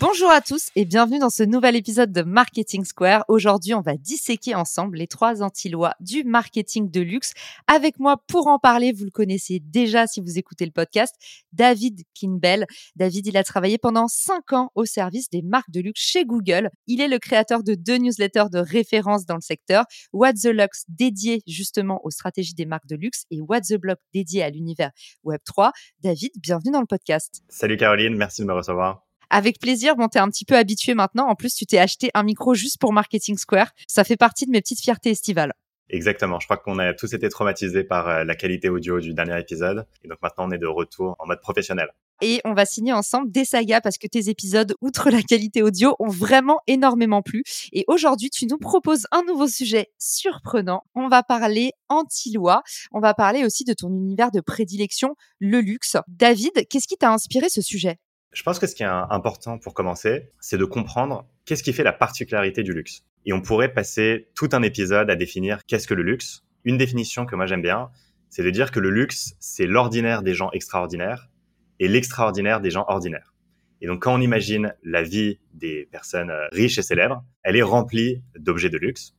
Bonjour 0.00 0.30
à 0.30 0.40
tous 0.40 0.70
et 0.76 0.86
bienvenue 0.86 1.18
dans 1.18 1.28
ce 1.28 1.42
nouvel 1.42 1.76
épisode 1.76 2.10
de 2.10 2.22
Marketing 2.22 2.86
Square. 2.86 3.22
Aujourd'hui, 3.28 3.74
on 3.74 3.82
va 3.82 3.98
disséquer 3.98 4.54
ensemble 4.54 4.96
les 4.96 5.06
trois 5.06 5.42
anti-lois 5.42 5.92
du 6.00 6.24
marketing 6.24 6.90
de 6.90 7.02
luxe. 7.02 7.34
Avec 7.66 7.98
moi 7.98 8.16
pour 8.26 8.46
en 8.46 8.58
parler, 8.58 8.92
vous 8.92 9.04
le 9.04 9.10
connaissez 9.10 9.60
déjà 9.60 10.06
si 10.06 10.22
vous 10.22 10.38
écoutez 10.38 10.64
le 10.64 10.70
podcast, 10.70 11.14
David 11.52 12.00
Kinbell. 12.14 12.64
David, 12.96 13.26
il 13.26 13.36
a 13.36 13.44
travaillé 13.44 13.76
pendant 13.76 14.08
cinq 14.08 14.54
ans 14.54 14.70
au 14.74 14.86
service 14.86 15.28
des 15.28 15.42
marques 15.42 15.70
de 15.70 15.80
luxe 15.80 16.00
chez 16.00 16.24
Google. 16.24 16.70
Il 16.86 17.02
est 17.02 17.08
le 17.08 17.18
créateur 17.18 17.62
de 17.62 17.74
deux 17.74 17.98
newsletters 17.98 18.48
de 18.50 18.58
référence 18.58 19.26
dans 19.26 19.34
le 19.34 19.42
secteur, 19.42 19.84
What 20.14 20.32
the 20.32 20.46
Lux 20.46 20.86
dédié 20.88 21.42
justement 21.46 22.00
aux 22.04 22.10
stratégies 22.10 22.54
des 22.54 22.64
marques 22.64 22.86
de 22.86 22.96
luxe 22.96 23.24
et 23.30 23.42
What 23.42 23.60
the 23.68 23.74
Block 23.74 23.98
dédié 24.14 24.42
à 24.42 24.48
l'univers 24.48 24.92
Web3. 25.26 25.72
David, 26.02 26.30
bienvenue 26.38 26.72
dans 26.72 26.80
le 26.80 26.86
podcast. 26.86 27.42
Salut 27.50 27.76
Caroline, 27.76 28.16
merci 28.16 28.40
de 28.40 28.46
me 28.46 28.54
recevoir. 28.54 29.09
Avec 29.30 29.60
plaisir, 29.60 29.94
bon, 29.94 30.08
t'es 30.08 30.18
un 30.18 30.28
petit 30.28 30.44
peu 30.44 30.56
habitué 30.56 30.94
maintenant. 30.94 31.28
En 31.28 31.36
plus, 31.36 31.54
tu 31.54 31.64
t'es 31.64 31.78
acheté 31.78 32.10
un 32.14 32.24
micro 32.24 32.54
juste 32.54 32.78
pour 32.80 32.92
Marketing 32.92 33.38
Square. 33.38 33.70
Ça 33.86 34.02
fait 34.02 34.16
partie 34.16 34.44
de 34.44 34.50
mes 34.50 34.60
petites 34.60 34.80
fiertés 34.80 35.10
estivales. 35.10 35.52
Exactement. 35.88 36.38
Je 36.40 36.46
crois 36.46 36.56
qu'on 36.56 36.78
a 36.78 36.94
tous 36.94 37.14
été 37.14 37.28
traumatisés 37.28 37.84
par 37.84 38.08
euh, 38.08 38.24
la 38.24 38.34
qualité 38.34 38.68
audio 38.68 39.00
du 39.00 39.12
dernier 39.12 39.38
épisode. 39.38 39.86
Et 40.04 40.08
donc 40.08 40.18
maintenant, 40.22 40.48
on 40.48 40.50
est 40.50 40.58
de 40.58 40.66
retour 40.66 41.16
en 41.18 41.26
mode 41.26 41.40
professionnel. 41.40 41.88
Et 42.22 42.40
on 42.44 42.52
va 42.52 42.66
signer 42.66 42.92
ensemble 42.92 43.30
des 43.30 43.44
sagas 43.44 43.80
parce 43.80 43.96
que 43.96 44.06
tes 44.06 44.28
épisodes, 44.28 44.74
outre 44.82 45.10
la 45.10 45.22
qualité 45.22 45.62
audio, 45.62 45.96
ont 45.98 46.08
vraiment 46.08 46.60
énormément 46.66 47.22
plu. 47.22 47.42
Et 47.72 47.84
aujourd'hui, 47.88 48.30
tu 48.30 48.46
nous 48.46 48.58
proposes 48.58 49.06
un 49.10 49.22
nouveau 49.22 49.48
sujet 49.48 49.88
surprenant. 49.98 50.82
On 50.94 51.08
va 51.08 51.22
parler 51.22 51.72
anti-loi. 51.88 52.62
On 52.92 53.00
va 53.00 53.14
parler 53.14 53.44
aussi 53.44 53.64
de 53.64 53.72
ton 53.72 53.88
univers 53.88 54.30
de 54.30 54.40
prédilection, 54.40 55.14
le 55.38 55.60
luxe. 55.60 55.96
David, 56.08 56.66
qu'est-ce 56.68 56.86
qui 56.86 56.96
t'a 56.96 57.10
inspiré 57.10 57.48
ce 57.48 57.62
sujet? 57.62 57.98
Je 58.32 58.42
pense 58.42 58.58
que 58.58 58.66
ce 58.66 58.74
qui 58.74 58.82
est 58.82 58.86
important 58.86 59.58
pour 59.58 59.74
commencer, 59.74 60.30
c'est 60.40 60.58
de 60.58 60.64
comprendre 60.64 61.26
qu'est-ce 61.44 61.62
qui 61.62 61.72
fait 61.72 61.82
la 61.82 61.92
particularité 61.92 62.62
du 62.62 62.72
luxe. 62.72 63.04
Et 63.26 63.32
on 63.32 63.40
pourrait 63.40 63.72
passer 63.72 64.28
tout 64.34 64.48
un 64.52 64.62
épisode 64.62 65.10
à 65.10 65.16
définir 65.16 65.64
qu'est-ce 65.66 65.86
que 65.86 65.94
le 65.94 66.02
luxe. 66.02 66.44
Une 66.64 66.78
définition 66.78 67.26
que 67.26 67.34
moi 67.34 67.46
j'aime 67.46 67.62
bien, 67.62 67.90
c'est 68.28 68.42
de 68.42 68.50
dire 68.50 68.70
que 68.70 68.80
le 68.80 68.90
luxe, 68.90 69.34
c'est 69.40 69.66
l'ordinaire 69.66 70.22
des 70.22 70.34
gens 70.34 70.50
extraordinaires 70.52 71.28
et 71.80 71.88
l'extraordinaire 71.88 72.60
des 72.60 72.70
gens 72.70 72.84
ordinaires. 72.88 73.34
Et 73.80 73.86
donc 73.86 74.02
quand 74.02 74.14
on 74.14 74.20
imagine 74.20 74.74
la 74.84 75.02
vie 75.02 75.40
des 75.54 75.88
personnes 75.90 76.30
euh, 76.30 76.46
riches 76.52 76.78
et 76.78 76.82
célèbres, 76.82 77.24
elle 77.42 77.56
est 77.56 77.62
remplie 77.62 78.22
d'objets 78.38 78.70
de 78.70 78.78
luxe. 78.78 79.14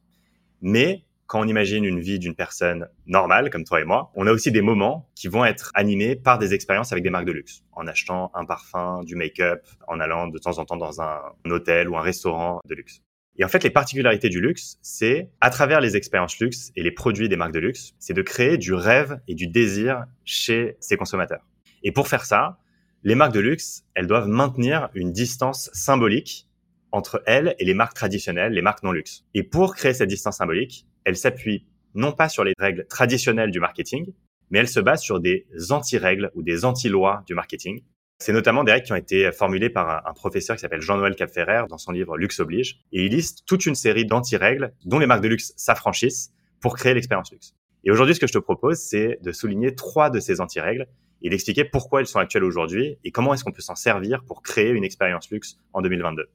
Mais 0.62 1.04
quand 1.32 1.40
on 1.40 1.48
imagine 1.48 1.86
une 1.86 2.02
vie 2.02 2.20
d'une 2.20 2.36
personne 2.36 2.90
normale, 3.06 3.50
comme 3.52 3.64
toi 3.64 3.80
et 3.80 3.86
moi, 3.86 4.12
on 4.16 4.28
a 4.28 4.34
aussi 4.34 4.52
des 4.52 4.62
moments 4.62 5.10
qui 5.16 5.30
vont 5.30 5.46
être 5.46 5.72
animés 5.76 6.18
par 6.18 6.38
des 6.38 6.54
expériences 6.54 6.92
avec 6.92 7.06
des 7.06 7.10
marques 7.10 7.26
de 7.26 7.32
luxe, 7.32 7.64
en 7.72 7.88
achetant 7.88 8.32
un 8.34 8.44
parfum, 8.44 9.02
du 9.06 9.16
make-up, 9.16 9.66
en 9.88 10.02
allant 10.02 10.28
de 10.28 10.38
temps 10.38 10.60
en 10.60 10.66
temps 10.66 10.76
dans 10.76 11.02
un, 11.02 11.22
hôtel 11.46 11.88
ou 11.88 11.96
un 11.96 12.02
restaurant 12.02 12.60
de 12.68 12.76
luxe. 12.76 13.00
Et 13.38 13.46
en 13.46 13.48
fait, 13.48 13.64
les 13.64 13.70
particularités 13.70 14.28
du 14.28 14.42
luxe, 14.42 14.78
c'est 14.82 15.32
à 15.40 15.50
travers 15.52 15.80
les 15.80 15.96
expériences 15.96 16.38
luxe 16.40 16.74
et 16.76 16.84
les 16.84 16.92
produits 16.92 17.30
des 17.30 17.38
marques 17.38 17.54
de 17.54 17.60
luxe, 17.60 17.94
c'est 17.98 18.14
de 18.14 18.22
créer 18.22 18.58
du 18.58 18.74
rêve 18.74 19.22
et 19.30 19.34
du 19.34 19.48
désir 19.48 20.04
chez 20.26 20.76
ses 20.82 20.98
consommateurs. 20.98 21.48
Et 21.82 21.94
pour 21.94 22.10
faire 22.10 22.26
ça, 22.26 22.58
les 23.04 23.16
marques 23.16 23.34
de 23.34 23.40
luxe, 23.40 23.86
elles 23.96 24.08
doivent 24.08 24.28
maintenir 24.28 24.90
une 24.96 25.14
distance 25.14 25.70
symbolique 25.72 26.50
entre 26.92 27.24
elles 27.26 27.56
et 27.58 27.64
les 27.64 27.74
marques 27.74 27.96
traditionnelles, 27.96 28.52
les 28.52 28.62
marques 28.62 28.84
non 28.84 28.92
luxe. 28.92 29.24
Et 29.34 29.44
pour 29.44 29.76
créer 29.76 29.94
cette 29.94 30.10
distance 30.10 30.36
symbolique, 30.36 30.86
elle 31.06 31.18
s'appuie 31.18 31.66
non 31.94 32.12
pas 32.12 32.30
sur 32.30 32.44
les 32.44 32.54
règles 32.58 32.86
traditionnelles 32.88 33.52
du 33.52 33.60
marketing, 33.60 34.14
mais 34.50 34.60
elle 34.60 34.68
se 34.68 34.80
base 34.80 35.02
sur 35.02 35.20
des 35.20 35.46
anti-règles 35.70 36.32
ou 36.36 36.44
des 36.44 36.66
anti-lois 36.66 37.24
du 37.28 37.34
marketing. 37.34 37.82
C'est 38.20 38.34
notamment 38.34 38.64
des 38.64 38.72
règles 38.72 38.86
qui 38.86 38.94
ont 38.94 38.98
été 38.98 39.32
formulées 39.32 39.72
par 39.72 40.08
un, 40.08 40.14
professeur 40.14 40.56
qui 40.56 40.62
s'appelle 40.62 40.82
Jean-Noël 40.82 41.16
Capferrer 41.16 41.64
dans 41.68 41.80
son 41.80 41.92
livre 41.92 42.18
Luxe 42.18 42.40
oblige. 42.40 42.80
Et 42.92 43.06
il 43.06 43.12
liste 43.12 43.44
toute 43.48 43.66
une 43.66 43.74
série 43.74 44.06
d'anti-règles 44.06 44.74
dont 44.86 45.00
les 45.00 45.08
marques 45.08 45.24
de 45.24 45.28
luxe 45.28 45.54
s'affranchissent 45.58 46.32
pour 46.60 46.76
créer 46.76 46.94
l'expérience 46.94 47.32
luxe. 47.32 47.56
Et 47.84 47.90
aujourd'hui, 47.90 48.14
ce 48.14 48.20
que 48.20 48.28
je 48.28 48.34
te 48.34 48.38
propose, 48.38 48.78
c'est 48.78 49.18
de 49.24 49.32
souligner 49.32 49.74
trois 49.74 50.12
de 50.12 50.20
ces 50.20 50.40
anti-règles 50.40 50.88
et 51.24 51.30
d'expliquer 51.30 51.66
pourquoi 51.66 52.02
elles 52.02 52.08
sont 52.08 52.20
actuelles 52.20 52.44
aujourd'hui 52.44 52.98
et 53.04 53.12
comment 53.12 53.34
est-ce 53.34 53.44
qu'on 53.44 53.52
peut 53.52 53.62
s'en 53.62 53.76
servir 53.76 54.24
pour 54.24 54.44
créer 54.44 54.70
une 54.70 54.84
expérience 54.84 55.32
luxe 55.32 55.58
en 55.74 55.82
2022. 55.82 56.30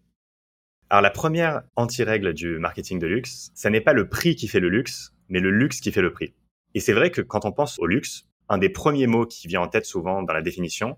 Alors 0.88 1.02
la 1.02 1.10
première 1.10 1.62
anti-règle 1.74 2.32
du 2.32 2.58
marketing 2.58 3.00
de 3.00 3.08
luxe, 3.08 3.50
ça 3.54 3.70
n'est 3.70 3.80
pas 3.80 3.92
le 3.92 4.08
prix 4.08 4.36
qui 4.36 4.46
fait 4.46 4.60
le 4.60 4.68
luxe, 4.68 5.12
mais 5.28 5.40
le 5.40 5.50
luxe 5.50 5.80
qui 5.80 5.90
fait 5.90 6.00
le 6.00 6.12
prix. 6.12 6.32
Et 6.74 6.80
c'est 6.80 6.92
vrai 6.92 7.10
que 7.10 7.22
quand 7.22 7.44
on 7.44 7.50
pense 7.50 7.80
au 7.80 7.86
luxe, 7.86 8.28
un 8.48 8.58
des 8.58 8.68
premiers 8.68 9.08
mots 9.08 9.26
qui 9.26 9.48
vient 9.48 9.62
en 9.62 9.66
tête 9.66 9.84
souvent 9.84 10.22
dans 10.22 10.32
la 10.32 10.42
définition, 10.42 10.96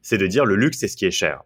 c'est 0.00 0.16
de 0.16 0.26
dire 0.26 0.46
le 0.46 0.56
luxe 0.56 0.78
c'est 0.78 0.88
ce 0.88 0.96
qui 0.96 1.04
est 1.04 1.10
cher. 1.10 1.42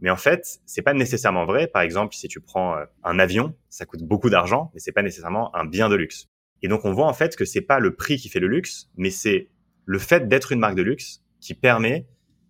Mais 0.00 0.08
en 0.08 0.16
fait, 0.16 0.60
c'est 0.64 0.80
pas 0.80 0.94
nécessairement 0.94 1.44
vrai. 1.44 1.66
Par 1.66 1.82
exemple, 1.82 2.14
si 2.14 2.28
tu 2.28 2.40
prends 2.40 2.76
euh, 2.76 2.84
un 3.04 3.18
avion, 3.18 3.54
ça 3.68 3.84
coûte 3.84 4.02
beaucoup 4.02 4.30
d'argent, 4.30 4.70
mais 4.72 4.80
c'est 4.80 4.92
pas 4.92 5.02
nécessairement 5.02 5.54
un 5.54 5.66
bien 5.66 5.90
de 5.90 5.96
luxe. 5.96 6.28
Et 6.62 6.68
donc 6.68 6.86
on 6.86 6.92
voit 6.92 7.06
en 7.06 7.12
fait 7.12 7.36
que 7.36 7.44
c'est 7.44 7.60
pas 7.60 7.78
le 7.78 7.94
prix 7.94 8.16
qui 8.16 8.30
fait 8.30 8.40
le 8.40 8.48
luxe, 8.48 8.88
mais 8.96 9.10
c'est 9.10 9.50
le 9.84 9.98
fait 9.98 10.28
d'être 10.28 10.52
une 10.52 10.60
marque 10.60 10.76
de 10.76 10.82
luxe 10.82 11.22
qui 11.40 11.52
permet 11.52 12.06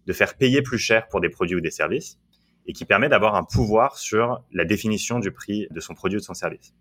de 0.07 0.13
faire 0.13 0.37
payer 0.37 0.63
plus 0.63 0.79
cher 0.79 1.09
pour 1.09 1.21
des 1.21 1.31
produits 1.31 1.57
ou 1.57 1.61
des 1.61 1.73
services 1.73 2.21
et 2.67 2.73
qui 2.73 2.85
permet 2.85 3.09
d'avoir 3.09 3.35
un 3.35 3.45
pouvoir 3.45 3.99
sur 3.99 4.43
la 4.53 4.65
définition 4.65 5.19
du 5.19 5.31
prix 5.31 5.67
de 5.71 5.81
son 5.81 5.95
produit 5.95 6.17
ou 6.17 6.21
de 6.21 6.25
son 6.25 6.35
service. 6.35 6.75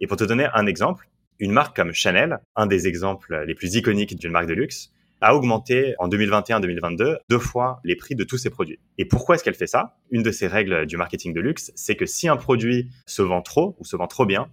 Et 0.00 0.06
pour 0.06 0.16
te 0.16 0.24
donner 0.24 0.48
un 0.52 0.66
exemple, 0.66 1.08
une 1.38 1.52
marque 1.52 1.76
comme 1.76 1.92
Chanel, 1.92 2.38
un 2.54 2.66
des 2.66 2.86
exemples 2.86 3.44
les 3.46 3.54
plus 3.54 3.74
iconiques 3.74 4.16
d'une 4.16 4.32
marque 4.32 4.46
de 4.46 4.54
luxe, 4.54 4.92
a 5.20 5.34
augmenté 5.34 5.94
en 5.98 6.08
2021-2022 6.08 7.18
deux 7.28 7.38
fois 7.38 7.80
les 7.84 7.96
prix 7.96 8.14
de 8.14 8.24
tous 8.24 8.36
ses 8.36 8.50
produits. 8.50 8.78
Et 8.98 9.06
pourquoi 9.06 9.34
est-ce 9.34 9.44
qu'elle 9.44 9.54
fait 9.54 9.66
ça? 9.66 9.96
Une 10.10 10.22
de 10.22 10.30
ces 10.30 10.46
règles 10.46 10.86
du 10.86 10.96
marketing 10.96 11.32
de 11.32 11.40
luxe, 11.40 11.72
c'est 11.74 11.96
que 11.96 12.06
si 12.06 12.28
un 12.28 12.36
produit 12.36 12.90
se 13.06 13.22
vend 13.22 13.42
trop 13.42 13.76
ou 13.78 13.84
se 13.84 13.96
vend 13.96 14.06
trop 14.06 14.26
bien, 14.26 14.48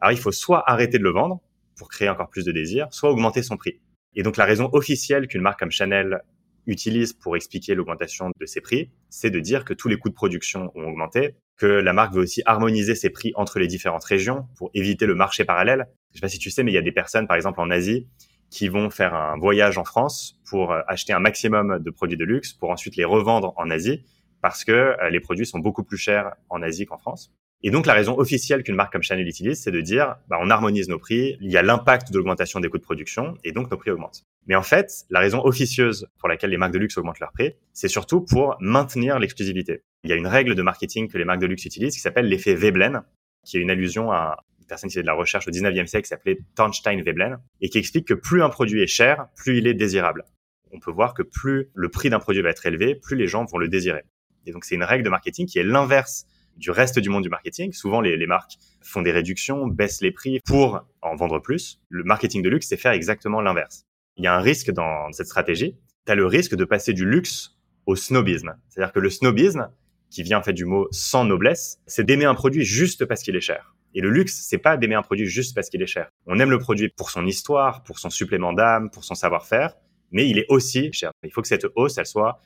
alors 0.00 0.12
il 0.12 0.18
faut 0.18 0.32
soit 0.32 0.68
arrêter 0.70 0.98
de 0.98 1.04
le 1.04 1.10
vendre 1.10 1.40
pour 1.76 1.88
créer 1.88 2.08
encore 2.08 2.28
plus 2.28 2.44
de 2.44 2.52
désir, 2.52 2.88
soit 2.90 3.10
augmenter 3.10 3.42
son 3.42 3.56
prix. 3.56 3.80
Et 4.14 4.22
donc 4.22 4.36
la 4.36 4.44
raison 4.44 4.68
officielle 4.72 5.26
qu'une 5.26 5.40
marque 5.40 5.58
comme 5.58 5.70
Chanel 5.70 6.20
utilise 6.66 7.12
pour 7.12 7.36
expliquer 7.36 7.74
l'augmentation 7.74 8.30
de 8.40 8.46
ses 8.46 8.60
prix, 8.60 8.90
c'est 9.10 9.30
de 9.30 9.40
dire 9.40 9.64
que 9.64 9.74
tous 9.74 9.88
les 9.88 9.96
coûts 9.96 10.08
de 10.08 10.14
production 10.14 10.70
ont 10.74 10.84
augmenté, 10.84 11.34
que 11.56 11.66
la 11.66 11.92
marque 11.92 12.14
veut 12.14 12.22
aussi 12.22 12.42
harmoniser 12.46 12.94
ses 12.94 13.10
prix 13.10 13.32
entre 13.34 13.58
les 13.58 13.66
différentes 13.66 14.04
régions 14.04 14.46
pour 14.56 14.70
éviter 14.74 15.06
le 15.06 15.14
marché 15.14 15.44
parallèle. 15.44 15.86
Je 16.10 16.18
sais 16.18 16.20
pas 16.20 16.28
si 16.28 16.38
tu 16.38 16.50
sais, 16.50 16.62
mais 16.62 16.70
il 16.70 16.74
y 16.74 16.78
a 16.78 16.82
des 16.82 16.92
personnes, 16.92 17.26
par 17.26 17.36
exemple 17.36 17.60
en 17.60 17.70
Asie, 17.70 18.06
qui 18.50 18.68
vont 18.68 18.90
faire 18.90 19.14
un 19.14 19.38
voyage 19.38 19.78
en 19.78 19.84
France 19.84 20.38
pour 20.48 20.72
euh, 20.72 20.82
acheter 20.86 21.12
un 21.12 21.20
maximum 21.20 21.78
de 21.78 21.90
produits 21.90 22.18
de 22.18 22.24
luxe 22.24 22.52
pour 22.52 22.70
ensuite 22.70 22.96
les 22.96 23.04
revendre 23.04 23.54
en 23.56 23.70
Asie 23.70 24.04
parce 24.42 24.64
que 24.64 24.72
euh, 24.72 25.08
les 25.10 25.20
produits 25.20 25.46
sont 25.46 25.58
beaucoup 25.58 25.84
plus 25.84 25.96
chers 25.96 26.34
en 26.50 26.60
Asie 26.60 26.84
qu'en 26.84 26.98
France. 26.98 27.32
Et 27.64 27.70
donc 27.70 27.86
la 27.86 27.94
raison 27.94 28.18
officielle 28.18 28.64
qu'une 28.64 28.74
marque 28.74 28.92
comme 28.92 29.02
Chanel 29.02 29.26
utilise, 29.26 29.62
c'est 29.62 29.70
de 29.70 29.80
dire, 29.80 30.16
bah, 30.28 30.38
on 30.40 30.50
harmonise 30.50 30.88
nos 30.88 30.98
prix, 30.98 31.36
il 31.40 31.50
y 31.50 31.56
a 31.56 31.62
l'impact 31.62 32.10
de 32.10 32.16
l'augmentation 32.16 32.58
des 32.58 32.68
coûts 32.68 32.78
de 32.78 32.82
production, 32.82 33.36
et 33.44 33.52
donc 33.52 33.70
nos 33.70 33.76
prix 33.76 33.90
augmentent. 33.90 34.24
Mais 34.46 34.56
en 34.56 34.62
fait, 34.62 35.04
la 35.10 35.20
raison 35.20 35.44
officieuse 35.44 36.08
pour 36.18 36.28
laquelle 36.28 36.50
les 36.50 36.56
marques 36.56 36.72
de 36.72 36.78
luxe 36.78 36.98
augmentent 36.98 37.20
leurs 37.20 37.30
prix, 37.30 37.52
c'est 37.72 37.88
surtout 37.88 38.20
pour 38.20 38.56
maintenir 38.60 39.20
l'exclusivité. 39.20 39.82
Il 40.02 40.10
y 40.10 40.12
a 40.12 40.16
une 40.16 40.26
règle 40.26 40.56
de 40.56 40.62
marketing 40.62 41.08
que 41.08 41.16
les 41.18 41.24
marques 41.24 41.40
de 41.40 41.46
luxe 41.46 41.64
utilisent 41.64 41.94
qui 41.94 42.00
s'appelle 42.00 42.26
l'effet 42.26 42.56
Veblen, 42.56 43.02
qui 43.44 43.58
est 43.58 43.60
une 43.60 43.70
allusion 43.70 44.10
à 44.10 44.38
une 44.58 44.66
personne 44.66 44.90
qui 44.90 44.94
fait 44.94 45.02
de 45.02 45.06
la 45.06 45.14
recherche 45.14 45.46
au 45.46 45.52
19e 45.52 45.86
siècle 45.86 46.04
qui 46.04 46.08
s'appelait 46.08 46.38
Thornstein 46.56 47.00
Veblen, 47.02 47.38
et 47.60 47.68
qui 47.68 47.78
explique 47.78 48.08
que 48.08 48.14
plus 48.14 48.42
un 48.42 48.48
produit 48.48 48.82
est 48.82 48.88
cher, 48.88 49.26
plus 49.36 49.58
il 49.58 49.68
est 49.68 49.74
désirable. 49.74 50.24
On 50.72 50.80
peut 50.80 50.90
voir 50.90 51.14
que 51.14 51.22
plus 51.22 51.68
le 51.74 51.90
prix 51.90 52.10
d'un 52.10 52.18
produit 52.18 52.42
va 52.42 52.50
être 52.50 52.66
élevé, 52.66 52.96
plus 52.96 53.14
les 53.14 53.28
gens 53.28 53.44
vont 53.44 53.58
le 53.58 53.68
désirer. 53.68 54.02
Et 54.46 54.52
donc 54.52 54.64
c'est 54.64 54.74
une 54.74 54.82
règle 54.82 55.04
de 55.04 55.10
marketing 55.10 55.46
qui 55.46 55.60
est 55.60 55.64
l'inverse 55.64 56.26
du 56.56 56.70
reste 56.70 56.98
du 56.98 57.08
monde 57.08 57.22
du 57.22 57.28
marketing. 57.28 57.72
Souvent, 57.72 58.00
les, 58.00 58.26
marques 58.26 58.58
font 58.80 59.02
des 59.02 59.12
réductions, 59.12 59.66
baissent 59.66 60.00
les 60.00 60.12
prix 60.12 60.40
pour 60.44 60.86
en 61.00 61.16
vendre 61.16 61.38
plus. 61.38 61.80
Le 61.88 62.04
marketing 62.04 62.42
de 62.42 62.48
luxe, 62.48 62.68
c'est 62.68 62.76
faire 62.76 62.92
exactement 62.92 63.40
l'inverse. 63.40 63.84
Il 64.16 64.24
y 64.24 64.26
a 64.26 64.36
un 64.36 64.40
risque 64.40 64.70
dans 64.70 65.10
cette 65.12 65.26
stratégie. 65.26 65.76
Tu 66.06 66.12
as 66.12 66.14
le 66.14 66.26
risque 66.26 66.54
de 66.54 66.64
passer 66.64 66.92
du 66.92 67.04
luxe 67.04 67.56
au 67.86 67.96
snobisme. 67.96 68.54
C'est-à-dire 68.68 68.92
que 68.92 69.00
le 69.00 69.10
snobisme, 69.10 69.70
qui 70.10 70.22
vient 70.22 70.38
en 70.38 70.42
fait 70.42 70.52
du 70.52 70.66
mot 70.66 70.88
sans 70.90 71.24
noblesse, 71.24 71.80
c'est 71.86 72.04
d'aimer 72.04 72.26
un 72.26 72.34
produit 72.34 72.64
juste 72.64 73.06
parce 73.06 73.22
qu'il 73.22 73.34
est 73.34 73.40
cher. 73.40 73.74
Et 73.94 74.00
le 74.00 74.10
luxe, 74.10 74.46
c'est 74.46 74.58
pas 74.58 74.76
d'aimer 74.76 74.94
un 74.94 75.02
produit 75.02 75.26
juste 75.26 75.54
parce 75.54 75.68
qu'il 75.68 75.82
est 75.82 75.86
cher. 75.86 76.10
On 76.26 76.38
aime 76.38 76.50
le 76.50 76.58
produit 76.58 76.90
pour 76.90 77.10
son 77.10 77.26
histoire, 77.26 77.82
pour 77.82 77.98
son 77.98 78.10
supplément 78.10 78.52
d'âme, 78.52 78.90
pour 78.90 79.04
son 79.04 79.14
savoir-faire, 79.14 79.74
mais 80.10 80.28
il 80.28 80.38
est 80.38 80.46
aussi 80.48 80.92
cher. 80.92 81.10
Il 81.24 81.32
faut 81.32 81.42
que 81.42 81.48
cette 81.48 81.66
hausse, 81.76 81.98
elle 81.98 82.06
soit 82.06 82.40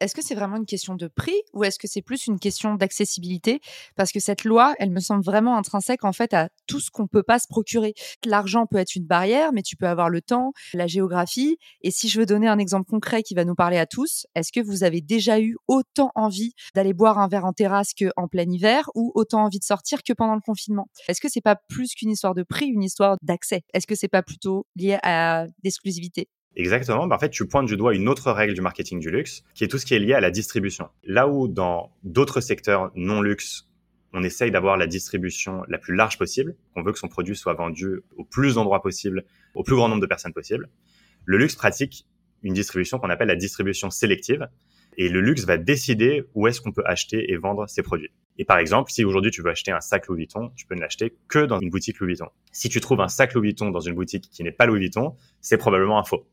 Est-ce 0.00 0.14
que 0.14 0.22
c'est 0.22 0.34
vraiment 0.34 0.56
une 0.56 0.66
question 0.66 0.96
de 0.96 1.06
prix 1.06 1.40
ou 1.52 1.64
est-ce 1.64 1.78
que 1.78 1.86
c'est 1.86 2.02
plus 2.02 2.26
une 2.26 2.38
question 2.38 2.74
d'accessibilité? 2.74 3.60
Parce 3.96 4.12
que 4.12 4.20
cette 4.20 4.44
loi, 4.44 4.74
elle 4.78 4.90
me 4.90 5.00
semble 5.00 5.24
vraiment 5.24 5.56
intrinsèque 5.56 6.04
en 6.04 6.12
fait 6.12 6.34
à 6.34 6.48
tout 6.66 6.80
ce 6.80 6.90
qu'on 6.90 7.06
peut 7.06 7.22
pas 7.22 7.38
se 7.38 7.46
procurer. 7.48 7.94
L'argent 8.26 8.66
peut 8.66 8.76
être 8.76 8.96
une 8.96 9.06
barrière, 9.06 9.52
mais 9.52 9.62
tu 9.62 9.76
peux 9.76 9.86
avoir 9.86 10.10
le 10.10 10.20
temps, 10.20 10.52
la 10.74 10.86
géographie. 10.86 11.56
Et 11.82 11.90
si 11.90 12.08
je 12.08 12.18
veux 12.18 12.26
donner 12.26 12.48
un 12.48 12.58
exemple 12.58 12.90
concret 12.90 13.22
qui 13.22 13.34
va 13.34 13.44
nous 13.44 13.54
parler 13.54 13.78
à 13.78 13.86
tous, 13.86 14.26
est-ce 14.34 14.52
que 14.52 14.60
vous 14.60 14.82
avez 14.82 15.00
déjà 15.00 15.40
eu 15.40 15.56
autant 15.68 16.10
envie 16.16 16.52
d'aller 16.74 16.92
boire 16.92 17.18
un 17.18 17.28
verre 17.28 17.44
en 17.44 17.52
terrasse 17.52 17.92
qu'en 17.94 18.28
plein 18.28 18.50
hiver 18.50 18.90
ou 18.94 19.12
autant 19.14 19.44
envie 19.44 19.60
de 19.60 19.64
sortir 19.64 20.02
que 20.02 20.12
pendant 20.12 20.34
le 20.34 20.42
confinement? 20.42 20.88
Est-ce 21.08 21.20
que 21.20 21.28
c'est 21.30 21.40
pas 21.40 21.56
plus 21.68 21.94
qu'une 21.94 22.10
histoire 22.10 22.34
de 22.34 22.42
prix, 22.42 22.66
une 22.66 22.82
histoire 22.82 23.16
d'accès? 23.22 23.62
Est-ce 23.72 23.86
que 23.86 23.94
c'est 23.94 24.08
pas 24.08 24.22
plutôt 24.22 24.66
lié 24.76 24.98
à 25.02 25.46
l'exclusivité? 25.62 26.28
Exactement. 26.56 27.06
Bah, 27.06 27.16
en 27.16 27.18
fait, 27.18 27.30
tu 27.30 27.46
pointes 27.46 27.66
du 27.66 27.76
doigt 27.76 27.94
une 27.94 28.08
autre 28.08 28.30
règle 28.30 28.54
du 28.54 28.60
marketing 28.60 29.00
du 29.00 29.10
luxe, 29.10 29.42
qui 29.54 29.64
est 29.64 29.68
tout 29.68 29.78
ce 29.78 29.86
qui 29.86 29.94
est 29.94 29.98
lié 29.98 30.14
à 30.14 30.20
la 30.20 30.30
distribution. 30.30 30.88
Là 31.04 31.28
où 31.28 31.48
dans 31.48 31.92
d'autres 32.02 32.40
secteurs 32.40 32.90
non 32.94 33.22
luxe, 33.22 33.68
on 34.12 34.22
essaye 34.22 34.50
d'avoir 34.50 34.76
la 34.76 34.86
distribution 34.86 35.64
la 35.68 35.78
plus 35.78 35.94
large 35.94 36.18
possible, 36.18 36.54
on 36.76 36.82
veut 36.82 36.92
que 36.92 36.98
son 37.00 37.08
produit 37.08 37.34
soit 37.34 37.54
vendu 37.54 38.02
au 38.16 38.24
plus 38.24 38.54
d'endroits 38.54 38.80
possible, 38.80 39.24
au 39.54 39.64
plus 39.64 39.74
grand 39.74 39.88
nombre 39.88 40.02
de 40.02 40.06
personnes 40.06 40.32
possible. 40.32 40.68
Le 41.24 41.36
luxe 41.38 41.56
pratique 41.56 42.06
une 42.44 42.54
distribution 42.54 42.98
qu'on 42.98 43.10
appelle 43.10 43.28
la 43.28 43.36
distribution 43.36 43.90
sélective. 43.90 44.46
Et 44.96 45.08
le 45.08 45.20
luxe 45.20 45.44
va 45.44 45.56
décider 45.56 46.22
où 46.34 46.46
est-ce 46.46 46.60
qu'on 46.60 46.70
peut 46.70 46.84
acheter 46.86 47.32
et 47.32 47.36
vendre 47.36 47.68
ses 47.68 47.82
produits. 47.82 48.12
Et 48.38 48.44
par 48.44 48.58
exemple, 48.58 48.92
si 48.92 49.04
aujourd'hui 49.04 49.32
tu 49.32 49.42
veux 49.42 49.50
acheter 49.50 49.72
un 49.72 49.80
sac 49.80 50.06
Louis 50.06 50.18
Vuitton, 50.18 50.52
tu 50.54 50.66
peux 50.66 50.76
ne 50.76 50.80
l'acheter 50.80 51.16
que 51.26 51.44
dans 51.46 51.58
une 51.58 51.70
boutique 51.70 51.98
Louis 51.98 52.08
Vuitton. 52.08 52.28
Si 52.52 52.68
tu 52.68 52.80
trouves 52.80 53.00
un 53.00 53.08
sac 53.08 53.34
Louis 53.34 53.48
Vuitton 53.48 53.70
dans 53.70 53.80
une 53.80 53.94
boutique 53.94 54.28
qui 54.30 54.44
n'est 54.44 54.52
pas 54.52 54.66
Louis 54.66 54.78
Vuitton, 54.78 55.16
c'est 55.40 55.56
probablement 55.56 55.98
un 55.98 56.04
faux. 56.04 56.26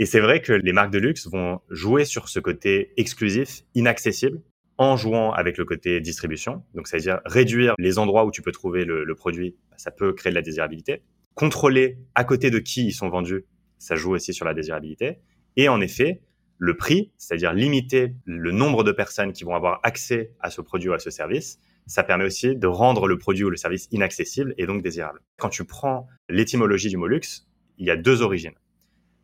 Et 0.00 0.06
c'est 0.06 0.20
vrai 0.20 0.40
que 0.40 0.54
les 0.54 0.72
marques 0.72 0.92
de 0.92 0.98
luxe 0.98 1.28
vont 1.28 1.60
jouer 1.68 2.06
sur 2.06 2.30
ce 2.30 2.40
côté 2.40 2.94
exclusif, 2.96 3.64
inaccessible, 3.74 4.40
en 4.78 4.96
jouant 4.96 5.30
avec 5.32 5.58
le 5.58 5.66
côté 5.66 6.00
distribution. 6.00 6.64
Donc, 6.74 6.88
c'est-à-dire 6.88 7.20
réduire 7.26 7.74
les 7.78 7.98
endroits 7.98 8.24
où 8.24 8.30
tu 8.30 8.40
peux 8.40 8.50
trouver 8.50 8.86
le, 8.86 9.14
produit, 9.14 9.56
ça 9.76 9.90
peut 9.90 10.14
créer 10.14 10.30
de 10.30 10.36
la 10.36 10.40
désirabilité. 10.40 11.02
Contrôler 11.34 11.98
à 12.14 12.24
côté 12.24 12.50
de 12.50 12.58
qui 12.58 12.86
ils 12.86 12.92
sont 12.92 13.10
vendus, 13.10 13.44
ça 13.76 13.94
joue 13.94 14.14
aussi 14.14 14.32
sur 14.32 14.46
la 14.46 14.54
désirabilité. 14.54 15.18
Et 15.56 15.68
en 15.68 15.82
effet, 15.82 16.22
le 16.56 16.78
prix, 16.78 17.12
c'est-à-dire 17.18 17.52
limiter 17.52 18.14
le 18.24 18.52
nombre 18.52 18.84
de 18.84 18.92
personnes 18.92 19.34
qui 19.34 19.44
vont 19.44 19.54
avoir 19.54 19.80
accès 19.82 20.32
à 20.40 20.48
ce 20.48 20.62
produit 20.62 20.88
ou 20.88 20.94
à 20.94 20.98
ce 20.98 21.10
service, 21.10 21.58
ça 21.86 22.04
permet 22.04 22.24
aussi 22.24 22.56
de 22.56 22.66
rendre 22.66 23.06
le 23.06 23.18
produit 23.18 23.44
ou 23.44 23.50
le 23.50 23.58
service 23.58 23.86
inaccessible 23.90 24.54
et 24.56 24.64
donc 24.64 24.82
désirable. 24.82 25.20
Quand 25.36 25.50
tu 25.50 25.66
prends 25.66 26.06
l'étymologie 26.30 26.88
du 26.88 26.96
mot 26.96 27.06
luxe, 27.06 27.46
il 27.76 27.86
y 27.86 27.90
a 27.90 27.96
deux 27.96 28.22
origines 28.22 28.54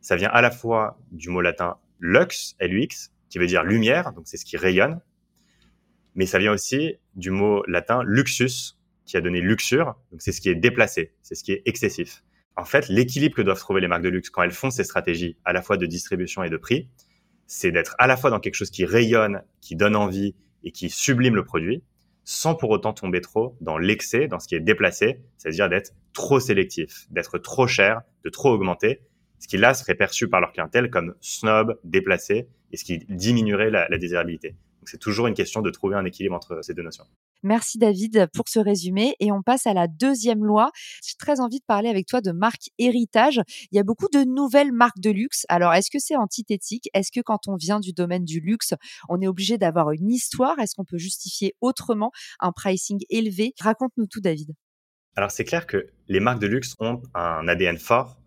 ça 0.01 0.15
vient 0.15 0.29
à 0.29 0.41
la 0.41 0.51
fois 0.51 0.99
du 1.11 1.29
mot 1.29 1.41
latin 1.41 1.77
lux, 1.99 2.55
L-U-X, 2.59 3.11
qui 3.29 3.39
veut 3.39 3.47
dire 3.47 3.63
lumière, 3.63 4.13
donc 4.13 4.27
c'est 4.27 4.37
ce 4.37 4.45
qui 4.45 4.57
rayonne, 4.57 5.01
mais 6.15 6.25
ça 6.25 6.39
vient 6.39 6.51
aussi 6.51 6.95
du 7.15 7.31
mot 7.31 7.63
latin 7.67 8.01
luxus, 8.03 8.77
qui 9.05 9.17
a 9.17 9.21
donné 9.21 9.39
luxure, 9.39 9.95
donc 10.11 10.21
c'est 10.21 10.31
ce 10.31 10.41
qui 10.41 10.49
est 10.49 10.55
déplacé, 10.55 11.13
c'est 11.21 11.35
ce 11.35 11.43
qui 11.43 11.53
est 11.53 11.61
excessif. 11.65 12.23
En 12.55 12.65
fait, 12.65 12.89
l'équilibre 12.89 13.35
que 13.35 13.41
doivent 13.41 13.59
trouver 13.59 13.81
les 13.81 13.87
marques 13.87 14.03
de 14.03 14.09
luxe 14.09 14.29
quand 14.29 14.41
elles 14.41 14.51
font 14.51 14.71
ces 14.71 14.83
stratégies 14.83 15.37
à 15.45 15.53
la 15.53 15.61
fois 15.61 15.77
de 15.77 15.85
distribution 15.85 16.43
et 16.43 16.49
de 16.49 16.57
prix, 16.57 16.89
c'est 17.45 17.71
d'être 17.71 17.95
à 17.99 18.07
la 18.07 18.17
fois 18.17 18.29
dans 18.29 18.39
quelque 18.39 18.55
chose 18.55 18.71
qui 18.71 18.83
rayonne, 18.83 19.43
qui 19.61 19.75
donne 19.75 19.95
envie 19.95 20.35
et 20.63 20.71
qui 20.71 20.89
sublime 20.89 21.35
le 21.35 21.45
produit, 21.45 21.83
sans 22.23 22.55
pour 22.55 22.71
autant 22.71 22.93
tomber 22.93 23.21
trop 23.21 23.55
dans 23.61 23.77
l'excès, 23.77 24.27
dans 24.27 24.39
ce 24.39 24.47
qui 24.47 24.55
est 24.55 24.59
déplacé, 24.59 25.21
c'est-à-dire 25.37 25.69
d'être 25.69 25.93
trop 26.13 26.39
sélectif, 26.39 27.05
d'être 27.09 27.37
trop 27.37 27.67
cher, 27.67 28.01
de 28.25 28.29
trop 28.29 28.49
augmenter, 28.49 29.01
ce 29.39 29.47
qui 29.47 29.57
là 29.57 29.73
serait 29.73 29.95
perçu 29.95 30.27
par 30.27 30.41
leur 30.41 30.51
clientèle 30.51 30.89
comme 30.89 31.15
snob, 31.21 31.79
déplacé, 31.83 32.47
et 32.71 32.77
ce 32.77 32.83
qui 32.83 32.99
diminuerait 33.09 33.69
la, 33.69 33.97
désirabilité. 33.97 34.49
Donc 34.51 34.89
c'est 34.89 34.97
toujours 34.97 35.27
une 35.27 35.33
question 35.33 35.61
de 35.61 35.69
trouver 35.69 35.95
un 35.95 36.05
équilibre 36.05 36.35
entre 36.35 36.59
ces 36.61 36.73
deux 36.73 36.83
notions. 36.83 37.05
Merci 37.43 37.77
David 37.77 38.27
pour 38.33 38.49
ce 38.49 38.59
résumé 38.59 39.15
et 39.19 39.31
on 39.31 39.43
passe 39.43 39.67
à 39.67 39.73
la 39.73 39.87
deuxième 39.87 40.43
loi. 40.43 40.71
J'ai 41.03 41.15
très 41.19 41.39
envie 41.39 41.59
de 41.59 41.65
parler 41.65 41.87
avec 41.87 42.07
toi 42.07 42.19
de 42.19 42.31
marque 42.31 42.71
héritage. 42.79 43.41
Il 43.71 43.77
y 43.77 43.79
a 43.79 43.83
beaucoup 43.83 44.07
de 44.11 44.23
nouvelles 44.23 44.71
marques 44.71 44.99
de 44.99 45.11
luxe. 45.11 45.45
Alors 45.47 45.73
est-ce 45.73 45.91
que 45.91 45.99
c'est 45.99 46.15
antithétique? 46.15 46.89
Est-ce 46.95 47.11
que 47.11 47.21
quand 47.21 47.47
on 47.47 47.55
vient 47.55 47.79
du 47.79 47.93
domaine 47.93 48.25
du 48.25 48.39
luxe, 48.39 48.73
on 49.07 49.21
est 49.21 49.27
obligé 49.27 49.59
d'avoir 49.59 49.91
une 49.91 50.09
histoire? 50.09 50.57
Est-ce 50.57 50.73
qu'on 50.75 50.85
peut 50.85 50.97
justifier 50.97 51.55
autrement 51.61 52.11
un 52.39 52.51
pricing 52.51 52.99
élevé? 53.09 53.53
Raconte-nous 53.61 54.07
tout 54.07 54.21
David. 54.21 54.53
Alors 55.15 55.29
c'est 55.29 55.45
clair 55.45 55.67
que 55.67 55.87
les 56.07 56.19
marques 56.19 56.41
de 56.41 56.47
luxe 56.47 56.73
ont 56.79 57.03
un 57.13 57.47
ADN 57.47 57.77
fort 57.77 58.17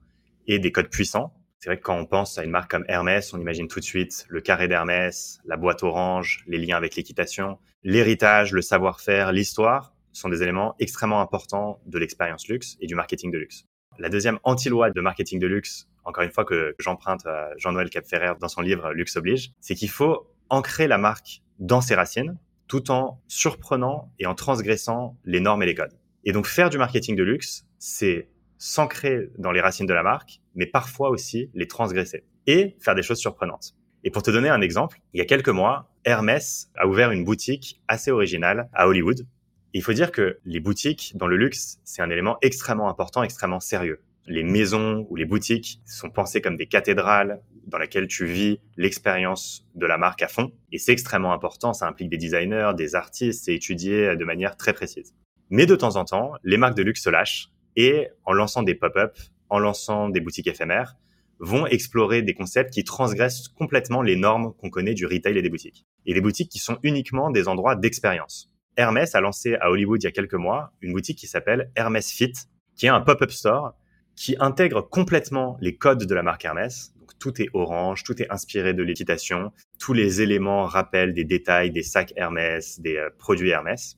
et 0.51 0.59
des 0.59 0.73
codes 0.73 0.91
puissants. 0.91 1.33
C'est 1.61 1.69
vrai 1.69 1.77
que 1.77 1.83
quand 1.83 1.97
on 1.97 2.07
pense 2.07 2.39
à 2.39 2.45
une 2.45 2.51
marque 2.51 2.71
comme 2.71 2.85
Hermès, 2.89 3.33
on 3.33 3.41
imagine 3.41 3.69
tout 3.69 3.79
de 3.79 3.85
suite 3.85 4.27
le 4.29 4.41
carré 4.41 4.67
d'Hermès, 4.67 5.39
la 5.45 5.57
boîte 5.57 5.83
orange, 5.85 6.43
les 6.49 6.59
liens 6.59 6.77
avec 6.77 6.97
l'équitation. 6.97 7.59
L'héritage, 7.85 8.53
le 8.53 8.61
savoir-faire, 8.61 9.31
l'histoire 9.31 9.95
sont 10.13 10.29
des 10.29 10.43
éléments 10.43 10.75
extrêmement 10.81 11.21
importants 11.21 11.81
de 11.87 11.99
l'expérience 11.99 12.49
luxe 12.49 12.77
et 12.81 12.89
du 12.89 12.97
marketing 12.97 13.31
de 13.31 13.39
luxe. 13.39 13.65
La 13.99 14.09
deuxième 14.09 14.41
anti-loi 14.43 14.91
de 14.91 15.01
marketing 15.01 15.39
de 15.39 15.47
luxe, 15.47 15.89
encore 16.05 16.25
une 16.25 16.33
fois 16.33 16.45
que 16.45 16.75
j'emprunte 16.81 17.25
à 17.27 17.51
Jean-Noël 17.57 17.89
Capferrer 17.89 18.33
dans 18.41 18.49
son 18.49 18.61
livre 18.61 18.93
Luxe 18.93 19.17
oblige, 19.17 19.53
c'est 19.61 19.77
qu'il 19.77 19.91
faut 19.91 20.27
ancrer 20.49 20.89
la 20.89 20.99
marque 20.99 21.43
dans 21.61 21.81
ses 21.81 21.95
racines 21.95 22.37
tout 22.67 22.91
en 22.91 23.21
surprenant 23.29 24.11
et 24.19 24.27
en 24.27 24.35
transgressant 24.35 25.17
les 25.25 25.41
normes 25.41 25.63
et 25.63 25.67
les 25.67 25.75
codes. 25.75 25.97
Et 26.25 26.33
donc 26.33 26.47
faire 26.47 26.71
du 26.71 26.79
marketing 26.79 27.15
de 27.15 27.23
luxe, 27.23 27.67
c'est 27.79 28.29
s'ancrer 28.61 29.31
dans 29.39 29.53
les 29.53 29.63
racines 29.63 29.87
de 29.87 29.95
la 29.95 30.03
marque, 30.03 30.43
mais 30.55 30.67
parfois 30.67 31.09
aussi 31.09 31.51
les 31.55 31.67
transgresser 31.67 32.25
et 32.47 32.77
faire 32.79 32.95
des 32.95 33.03
choses 33.03 33.19
surprenantes. 33.19 33.75
Et 34.05 34.11
pour 34.11 34.23
te 34.23 34.31
donner 34.31 34.51
un 34.51 34.61
exemple, 34.61 35.01
il 35.15 35.19
y 35.19 35.23
a 35.23 35.25
quelques 35.25 35.49
mois, 35.49 35.91
Hermès 36.05 36.71
a 36.77 36.87
ouvert 36.87 37.11
une 37.11 37.25
boutique 37.25 37.81
assez 37.89 38.11
originale 38.11 38.69
à 38.75 38.87
Hollywood. 38.87 39.27
il 39.73 39.83
faut 39.83 39.95
dire 39.95 40.13
que 40.13 40.39
les 40.45 40.61
boutiques 40.61 41.13
dans 41.17 41.27
le 41.27 41.37
luxe, 41.37 41.79
c'est 41.85 42.03
un 42.03 42.11
élément 42.11 42.37
extrêmement 42.43 42.91
important, 42.91 43.23
extrêmement 43.23 43.61
sérieux. 43.61 44.03
Les 44.27 44.43
maisons 44.43 45.07
ou 45.09 45.17
les 45.17 45.25
boutiques 45.25 45.81
sont 45.87 46.11
pensées 46.11 46.43
comme 46.43 46.57
des 46.57 46.67
cathédrales 46.67 47.41
dans 47.67 47.79
lesquelles 47.79 48.09
tu 48.09 48.27
vis 48.27 48.61
l'expérience 48.77 49.67
de 49.75 49.87
la 49.87 49.97
marque 49.97 50.23
à 50.23 50.29
fond. 50.29 50.53
Et 50.71 50.79
c'est 50.79 50.93
extrêmement 50.93 51.33
important, 51.33 51.73
ça 51.73 51.87
implique 51.87 52.11
des 52.11 52.19
designers, 52.19 52.73
des 52.77 52.95
artistes, 52.95 53.45
c'est 53.45 53.55
étudié 53.55 54.17
de 54.17 54.25
manière 54.25 54.57
très 54.59 54.75
précise. 54.75 55.15
Mais 55.49 55.65
de 55.65 55.77
temps 55.77 55.97
en 55.97 56.05
temps, 56.05 56.33
les 56.45 56.59
marques 56.59 56.77
de 56.77 56.83
luxe 56.83 57.03
se 57.03 57.11
lâchent 57.11 57.51
et 57.77 58.09
en 58.25 58.33
lançant 58.33 58.63
des 58.63 58.75
pop-up, 58.75 59.17
en 59.49 59.59
lançant 59.59 60.09
des 60.09 60.21
boutiques 60.21 60.47
éphémères, 60.47 60.97
vont 61.39 61.67
explorer 61.67 62.23
des 62.23 62.35
concepts 62.35 62.73
qui 62.73 62.85
transgressent 62.85 63.49
complètement 63.49 64.03
les 64.03 64.17
normes 64.17 64.53
qu'on 64.55 64.71
connaît 64.71 64.95
du 64.95 65.07
retail 65.07 65.39
et 65.39 65.43
des 65.43 65.49
boutiques. 65.49 65.87
Et 66.07 66.15
des 66.15 66.21
boutiques 66.21 66.51
qui 66.51 66.59
sont 66.59 66.79
uniquement 66.83 67.31
des 67.31 67.49
endroits 67.49 67.77
d'expérience. 67.77 68.51
Hermès 68.77 69.15
a 69.15 69.21
lancé 69.21 69.57
à 69.57 69.71
Hollywood 69.71 70.03
il 70.03 70.05
y 70.05 70.09
a 70.09 70.13
quelques 70.13 70.35
mois 70.35 70.73
une 70.81 70.93
boutique 70.93 71.19
qui 71.19 71.27
s'appelle 71.27 71.71
Hermès 71.77 72.11
Fit, 72.11 72.33
qui 72.77 72.87
est 72.87 72.91
un 72.91 73.01
pop-up 73.01 73.31
store 73.31 73.75
qui 74.17 74.37
intègre 74.39 74.83
complètement 74.83 75.57
les 75.61 75.77
codes 75.77 76.05
de 76.05 76.15
la 76.15 76.23
marque 76.23 76.45
Hermès. 76.45 76.93
Donc 76.99 77.19
tout 77.19 77.41
est 77.41 77.49
orange, 77.55 78.05
tout 78.05 78.21
est 78.21 78.31
inspiré 78.31 78.75
de 78.75 78.83
l'équitation, 78.83 79.51
tous 79.79 79.95
les 79.95 80.21
éléments 80.21 80.65
rappellent 80.65 81.15
des 81.15 81.25
détails 81.25 81.71
des 81.71 81.83
sacs 81.83 82.13
Hermès, 82.17 82.81
des 82.81 82.97
euh, 82.97 83.09
produits 83.19 83.51
Hermès. 83.51 83.97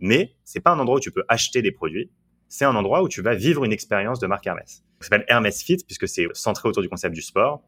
Mais 0.00 0.34
c'est 0.44 0.60
pas 0.60 0.72
un 0.72 0.78
endroit 0.78 0.96
où 0.96 1.00
tu 1.00 1.12
peux 1.12 1.24
acheter 1.28 1.62
des 1.62 1.72
produits, 1.72 2.10
c'est 2.50 2.64
un 2.64 2.74
endroit 2.74 3.02
où 3.02 3.08
tu 3.08 3.22
vas 3.22 3.34
vivre 3.34 3.64
une 3.64 3.72
expérience 3.72 4.18
de 4.18 4.26
marque 4.26 4.46
Hermès. 4.46 4.82
Ça 4.98 5.06
s'appelle 5.06 5.24
Hermès 5.28 5.62
Fit 5.62 5.78
puisque 5.86 6.08
c'est 6.08 6.26
centré 6.34 6.68
autour 6.68 6.82
du 6.82 6.88
concept 6.88 7.14
du 7.14 7.22
sport. 7.22 7.62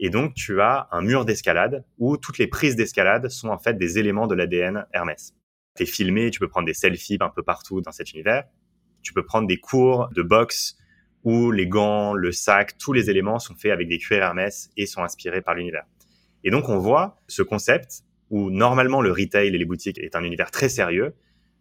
Et 0.00 0.10
donc, 0.10 0.34
tu 0.34 0.60
as 0.60 0.88
un 0.90 1.02
mur 1.02 1.24
d'escalade 1.24 1.84
où 1.98 2.16
toutes 2.16 2.38
les 2.38 2.48
prises 2.48 2.74
d'escalade 2.74 3.28
sont 3.28 3.48
en 3.48 3.58
fait 3.58 3.78
des 3.78 3.96
éléments 3.98 4.26
de 4.26 4.34
l'ADN 4.34 4.86
Hermès. 4.92 5.34
Tu 5.76 5.84
es 5.84 5.86
filmé, 5.86 6.32
tu 6.32 6.40
peux 6.40 6.48
prendre 6.48 6.66
des 6.66 6.74
selfies 6.74 7.16
un 7.20 7.28
peu 7.28 7.44
partout 7.44 7.80
dans 7.80 7.92
cet 7.92 8.12
univers. 8.12 8.44
Tu 9.02 9.12
peux 9.12 9.24
prendre 9.24 9.46
des 9.46 9.58
cours 9.58 10.08
de 10.14 10.22
boxe 10.22 10.76
où 11.22 11.52
les 11.52 11.68
gants, 11.68 12.12
le 12.12 12.32
sac, 12.32 12.76
tous 12.76 12.92
les 12.92 13.10
éléments 13.10 13.38
sont 13.38 13.54
faits 13.54 13.70
avec 13.70 13.88
des 13.88 13.98
cuirs 13.98 14.22
Hermès 14.22 14.68
et 14.76 14.86
sont 14.86 15.04
inspirés 15.04 15.42
par 15.42 15.54
l'univers. 15.54 15.84
Et 16.42 16.50
donc, 16.50 16.68
on 16.68 16.78
voit 16.78 17.20
ce 17.28 17.42
concept 17.42 18.02
où 18.30 18.50
normalement 18.50 19.00
le 19.00 19.12
retail 19.12 19.54
et 19.54 19.58
les 19.58 19.64
boutiques 19.64 19.98
est 19.98 20.16
un 20.16 20.24
univers 20.24 20.50
très 20.50 20.68
sérieux. 20.68 21.14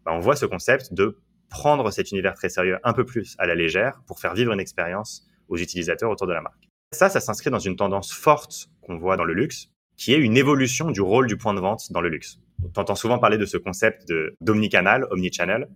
Bah, 0.06 0.12
on 0.12 0.20
voit 0.20 0.36
ce 0.36 0.48
concept 0.48 0.92
de 0.92 1.20
prendre 1.54 1.92
cet 1.92 2.12
univers 2.12 2.34
très 2.34 2.50
sérieux 2.50 2.80
un 2.84 2.94
peu 2.94 3.06
plus 3.06 3.36
à 3.38 3.46
la 3.46 3.54
légère 3.54 4.02
pour 4.08 4.20
faire 4.20 4.34
vivre 4.34 4.52
une 4.52 4.60
expérience 4.60 5.28
aux 5.48 5.58
utilisateurs 5.58 6.10
autour 6.10 6.26
de 6.26 6.34
la 6.34 6.42
marque. 6.42 6.68
Ça, 6.92 7.10
ça 7.10 7.20
s'inscrit 7.20 7.52
dans 7.52 7.60
une 7.60 7.76
tendance 7.76 8.12
forte 8.12 8.70
qu'on 8.82 8.98
voit 8.98 9.18
dans 9.18 9.24
le 9.24 9.36
luxe, 9.36 9.68
qui 9.96 10.14
est 10.14 10.18
une 10.18 10.36
évolution 10.36 10.90
du 10.90 11.02
rôle 11.02 11.28
du 11.28 11.38
point 11.38 11.54
de 11.54 11.60
vente 11.60 11.92
dans 11.92 12.02
le 12.02 12.10
luxe. 12.10 12.40
On 12.64 12.80
entend 12.80 12.96
souvent 12.96 13.20
parler 13.20 13.38
de 13.38 13.46
ce 13.46 13.58
concept 13.58 14.12
d'omnicanal, 14.42 15.06
omnichannel, 15.12 15.68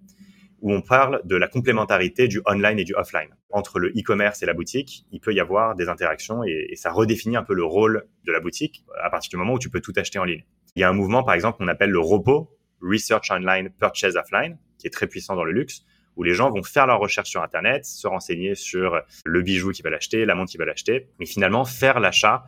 où 0.61 0.73
on 0.73 0.81
parle 0.81 1.21
de 1.25 1.35
la 1.35 1.47
complémentarité 1.47 2.27
du 2.27 2.41
online 2.47 2.79
et 2.79 2.83
du 2.83 2.95
offline. 2.95 3.29
Entre 3.51 3.77
le 3.77 3.89
e-commerce 3.89 4.41
et 4.41 4.47
la 4.47 4.55
boutique, 4.55 5.05
il 5.11 5.19
peut 5.19 5.33
y 5.33 5.39
avoir 5.39 5.75
des 5.75 5.89
interactions 5.89 6.43
et, 6.43 6.69
et, 6.71 6.75
ça 6.75 6.91
redéfinit 6.91 7.37
un 7.37 7.43
peu 7.43 7.53
le 7.53 7.63
rôle 7.63 8.07
de 8.25 8.31
la 8.31 8.39
boutique 8.39 8.83
à 9.03 9.11
partir 9.11 9.29
du 9.29 9.37
moment 9.37 9.53
où 9.53 9.59
tu 9.59 9.69
peux 9.69 9.81
tout 9.81 9.93
acheter 9.95 10.17
en 10.17 10.23
ligne. 10.23 10.43
Il 10.75 10.79
y 10.79 10.83
a 10.83 10.89
un 10.89 10.93
mouvement, 10.93 11.23
par 11.23 11.35
exemple, 11.35 11.59
qu'on 11.59 11.67
appelle 11.67 11.91
le 11.91 11.99
ROPO, 11.99 12.57
Research 12.81 13.29
Online, 13.29 13.69
Purchase 13.79 14.15
Offline, 14.15 14.57
qui 14.77 14.87
est 14.87 14.91
très 14.91 15.07
puissant 15.07 15.35
dans 15.35 15.43
le 15.43 15.51
luxe, 15.51 15.83
où 16.15 16.23
les 16.23 16.33
gens 16.33 16.49
vont 16.49 16.63
faire 16.63 16.87
leurs 16.87 16.99
recherches 16.99 17.29
sur 17.29 17.43
Internet, 17.43 17.85
se 17.85 18.07
renseigner 18.07 18.55
sur 18.55 19.01
le 19.23 19.41
bijou 19.41 19.71
qu'ils 19.71 19.85
veulent 19.85 19.93
acheter, 19.95 20.25
la 20.25 20.35
montre 20.35 20.51
qu'ils 20.51 20.59
veulent 20.59 20.69
acheter, 20.69 21.09
mais 21.19 21.25
finalement 21.25 21.63
faire 21.63 21.99
l'achat 21.99 22.45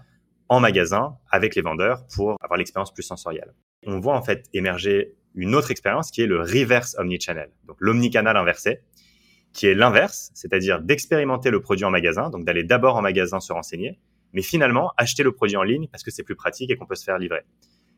en 0.50 0.60
magasin 0.60 1.18
avec 1.30 1.56
les 1.56 1.62
vendeurs 1.62 2.06
pour 2.14 2.36
avoir 2.42 2.58
l'expérience 2.58 2.94
plus 2.94 3.04
sensorielle. 3.04 3.54
On 3.86 4.00
voit 4.00 4.16
en 4.16 4.24
fait 4.24 4.48
émerger 4.54 5.14
une 5.36 5.54
autre 5.54 5.70
expérience 5.70 6.10
qui 6.10 6.24
est 6.24 6.26
le 6.26 6.42
reverse 6.42 6.96
omnichannel, 6.98 7.52
donc 7.68 7.78
l'omnicanal 7.80 8.36
inversé, 8.36 8.80
qui 9.54 9.68
est 9.68 9.76
l'inverse, 9.76 10.32
c'est-à-dire 10.34 10.82
d'expérimenter 10.82 11.52
le 11.52 11.62
produit 11.62 11.86
en 11.86 11.92
magasin, 11.92 12.30
donc 12.30 12.46
d'aller 12.46 12.64
d'abord 12.64 12.96
en 12.96 13.02
magasin 13.02 13.40
se 13.40 13.54
renseigner, 13.54 14.00
mais 14.34 14.42
finalement 14.42 14.92
acheter 14.98 15.24
le 15.24 15.32
produit 15.32 15.58
en 15.58 15.64
ligne 15.64 15.88
parce 15.88 16.04
que 16.04 16.12
c'est 16.12 16.24
plus 16.24 16.36
pratique 16.36 16.72
et 16.72 16.76
qu'on 16.76 16.86
peut 16.86 16.96
se 16.96 17.04
faire 17.04 17.18
livrer. 17.18 17.42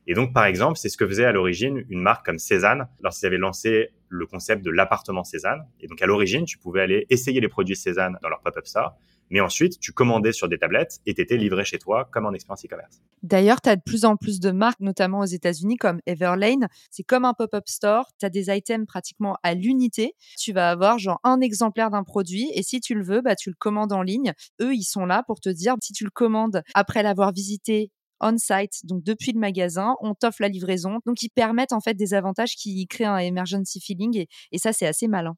Et 0.07 0.13
donc, 0.13 0.33
par 0.33 0.45
exemple, 0.45 0.77
c'est 0.77 0.89
ce 0.89 0.97
que 0.97 1.07
faisait 1.07 1.25
à 1.25 1.31
l'origine 1.31 1.83
une 1.89 2.01
marque 2.01 2.25
comme 2.25 2.39
Cézanne 2.39 2.87
lorsqu'ils 3.01 3.27
avaient 3.27 3.37
lancé 3.37 3.89
le 4.09 4.25
concept 4.25 4.63
de 4.63 4.71
l'appartement 4.71 5.23
Cézanne. 5.23 5.65
Et 5.79 5.87
donc, 5.87 6.01
à 6.01 6.05
l'origine, 6.05 6.45
tu 6.45 6.57
pouvais 6.57 6.81
aller 6.81 7.05
essayer 7.09 7.39
les 7.39 7.47
produits 7.47 7.75
Cézanne 7.75 8.17
dans 8.21 8.29
leur 8.29 8.41
pop-up 8.41 8.65
store. 8.65 8.95
Mais 9.31 9.39
ensuite, 9.39 9.79
tu 9.79 9.93
commandais 9.93 10.33
sur 10.33 10.49
des 10.49 10.57
tablettes 10.57 10.99
et 11.05 11.13
t'étais 11.13 11.37
livré 11.37 11.63
chez 11.63 11.79
toi 11.79 12.09
comme 12.11 12.25
en 12.25 12.33
expérience 12.33 12.65
e-commerce. 12.65 13.01
D'ailleurs, 13.23 13.61
tu 13.61 13.69
as 13.69 13.77
de 13.77 13.81
plus 13.81 14.03
en 14.03 14.17
plus 14.17 14.41
de 14.41 14.51
marques, 14.51 14.81
notamment 14.81 15.19
aux 15.19 15.25
États-Unis, 15.25 15.77
comme 15.77 16.01
Everlane. 16.05 16.67
C'est 16.89 17.03
comme 17.03 17.23
un 17.23 17.33
pop-up 17.33 17.63
store. 17.67 18.11
Tu 18.19 18.25
as 18.25 18.29
des 18.29 18.49
items 18.49 18.85
pratiquement 18.85 19.37
à 19.41 19.53
l'unité. 19.53 20.15
Tu 20.37 20.51
vas 20.51 20.69
avoir 20.69 20.99
genre 20.99 21.21
un 21.23 21.39
exemplaire 21.39 21.91
d'un 21.91 22.03
produit 22.03 22.51
et 22.53 22.61
si 22.61 22.81
tu 22.81 22.93
le 22.93 23.03
veux, 23.03 23.21
bah, 23.21 23.35
tu 23.35 23.49
le 23.49 23.55
commandes 23.57 23.93
en 23.93 24.01
ligne. 24.01 24.33
Eux, 24.61 24.75
ils 24.75 24.83
sont 24.83 25.05
là 25.05 25.23
pour 25.25 25.39
te 25.39 25.47
dire 25.47 25.75
si 25.81 25.93
tu 25.93 26.03
le 26.03 26.11
commandes 26.11 26.61
après 26.73 27.01
l'avoir 27.01 27.31
visité 27.31 27.89
on-site, 28.21 28.85
donc 28.85 29.03
depuis 29.03 29.31
le 29.33 29.39
magasin, 29.39 29.95
on 30.01 30.13
t'offre 30.13 30.41
la 30.41 30.47
livraison. 30.47 30.99
Donc, 31.05 31.21
ils 31.23 31.29
permettent 31.29 31.73
en 31.73 31.81
fait 31.81 31.93
des 31.95 32.13
avantages 32.13 32.55
qui 32.55 32.87
créent 32.87 33.05
un 33.05 33.17
emergency 33.17 33.79
feeling 33.81 34.25
et, 34.51 34.57
ça, 34.57 34.73
c'est 34.73 34.87
assez 34.87 35.07
malin. 35.07 35.35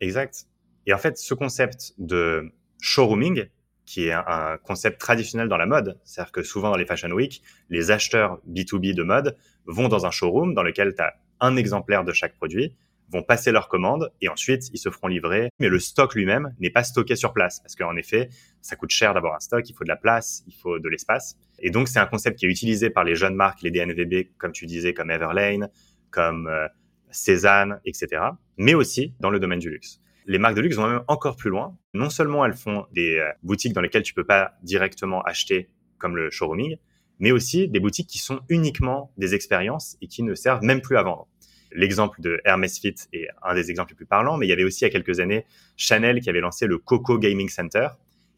Exact. 0.00 0.46
Et 0.86 0.92
en 0.92 0.98
fait, 0.98 1.16
ce 1.18 1.34
concept 1.34 1.94
de 1.98 2.52
showrooming, 2.80 3.46
qui 3.84 4.08
est 4.08 4.12
un, 4.12 4.58
concept 4.62 5.00
traditionnel 5.00 5.48
dans 5.48 5.56
la 5.56 5.66
mode, 5.66 5.98
c'est-à-dire 6.04 6.32
que 6.32 6.42
souvent 6.42 6.70
dans 6.70 6.76
les 6.76 6.84
Fashion 6.84 7.10
Week, 7.10 7.42
les 7.70 7.90
acheteurs 7.90 8.38
B2B 8.46 8.94
de 8.94 9.02
mode 9.02 9.36
vont 9.66 9.88
dans 9.88 10.04
un 10.04 10.10
showroom 10.10 10.54
dans 10.54 10.62
lequel 10.62 10.94
tu 10.94 11.02
as 11.02 11.14
un 11.40 11.56
exemplaire 11.56 12.04
de 12.04 12.12
chaque 12.12 12.34
produit 12.34 12.76
vont 13.10 13.22
passer 13.22 13.52
leur 13.52 13.68
commande 13.68 14.12
et 14.20 14.28
ensuite 14.28 14.68
ils 14.72 14.78
se 14.78 14.90
feront 14.90 15.08
livrer. 15.08 15.50
Mais 15.58 15.68
le 15.68 15.78
stock 15.78 16.14
lui-même 16.14 16.54
n'est 16.60 16.70
pas 16.70 16.84
stocké 16.84 17.16
sur 17.16 17.32
place 17.32 17.60
parce 17.60 17.74
qu'en 17.74 17.96
effet, 17.96 18.28
ça 18.60 18.76
coûte 18.76 18.90
cher 18.90 19.14
d'avoir 19.14 19.34
un 19.34 19.40
stock, 19.40 19.68
il 19.68 19.74
faut 19.74 19.84
de 19.84 19.88
la 19.88 19.96
place, 19.96 20.42
il 20.46 20.54
faut 20.54 20.78
de 20.78 20.88
l'espace. 20.88 21.36
Et 21.58 21.70
donc 21.70 21.88
c'est 21.88 21.98
un 21.98 22.06
concept 22.06 22.38
qui 22.38 22.46
est 22.46 22.50
utilisé 22.50 22.90
par 22.90 23.04
les 23.04 23.14
jeunes 23.14 23.34
marques, 23.34 23.62
les 23.62 23.70
DNVB, 23.70 24.28
comme 24.38 24.52
tu 24.52 24.66
disais, 24.66 24.94
comme 24.94 25.10
Everlane, 25.10 25.70
comme 26.10 26.46
euh, 26.46 26.68
Cézanne, 27.10 27.80
etc. 27.84 28.22
Mais 28.56 28.74
aussi 28.74 29.14
dans 29.20 29.30
le 29.30 29.40
domaine 29.40 29.58
du 29.58 29.70
luxe. 29.70 30.00
Les 30.26 30.38
marques 30.38 30.56
de 30.56 30.60
luxe 30.60 30.76
vont 30.76 30.88
même 30.88 31.04
encore 31.08 31.36
plus 31.36 31.50
loin. 31.50 31.76
Non 31.94 32.10
seulement 32.10 32.44
elles 32.44 32.56
font 32.56 32.86
des 32.92 33.16
euh, 33.16 33.30
boutiques 33.42 33.72
dans 33.72 33.80
lesquelles 33.80 34.02
tu 34.02 34.14
peux 34.14 34.24
pas 34.24 34.52
directement 34.62 35.22
acheter 35.22 35.70
comme 35.96 36.16
le 36.16 36.30
showrooming, 36.30 36.76
mais 37.18 37.32
aussi 37.32 37.68
des 37.68 37.80
boutiques 37.80 38.08
qui 38.08 38.18
sont 38.18 38.40
uniquement 38.48 39.12
des 39.16 39.34
expériences 39.34 39.96
et 40.00 40.06
qui 40.06 40.22
ne 40.22 40.34
servent 40.34 40.62
même 40.62 40.80
plus 40.80 40.96
à 40.96 41.02
vendre. 41.02 41.28
L'exemple 41.72 42.20
de 42.20 42.40
Hermès 42.44 42.78
Fit 42.78 42.94
est 43.12 43.28
un 43.42 43.54
des 43.54 43.70
exemples 43.70 43.92
les 43.92 43.96
plus 43.96 44.06
parlants, 44.06 44.36
mais 44.36 44.46
il 44.46 44.48
y 44.50 44.52
avait 44.52 44.64
aussi 44.64 44.80
il 44.80 44.84
y 44.84 44.86
a 44.86 44.90
quelques 44.90 45.20
années 45.20 45.44
Chanel 45.76 46.20
qui 46.20 46.30
avait 46.30 46.40
lancé 46.40 46.66
le 46.66 46.78
Coco 46.78 47.18
Gaming 47.18 47.48
Center, 47.48 47.88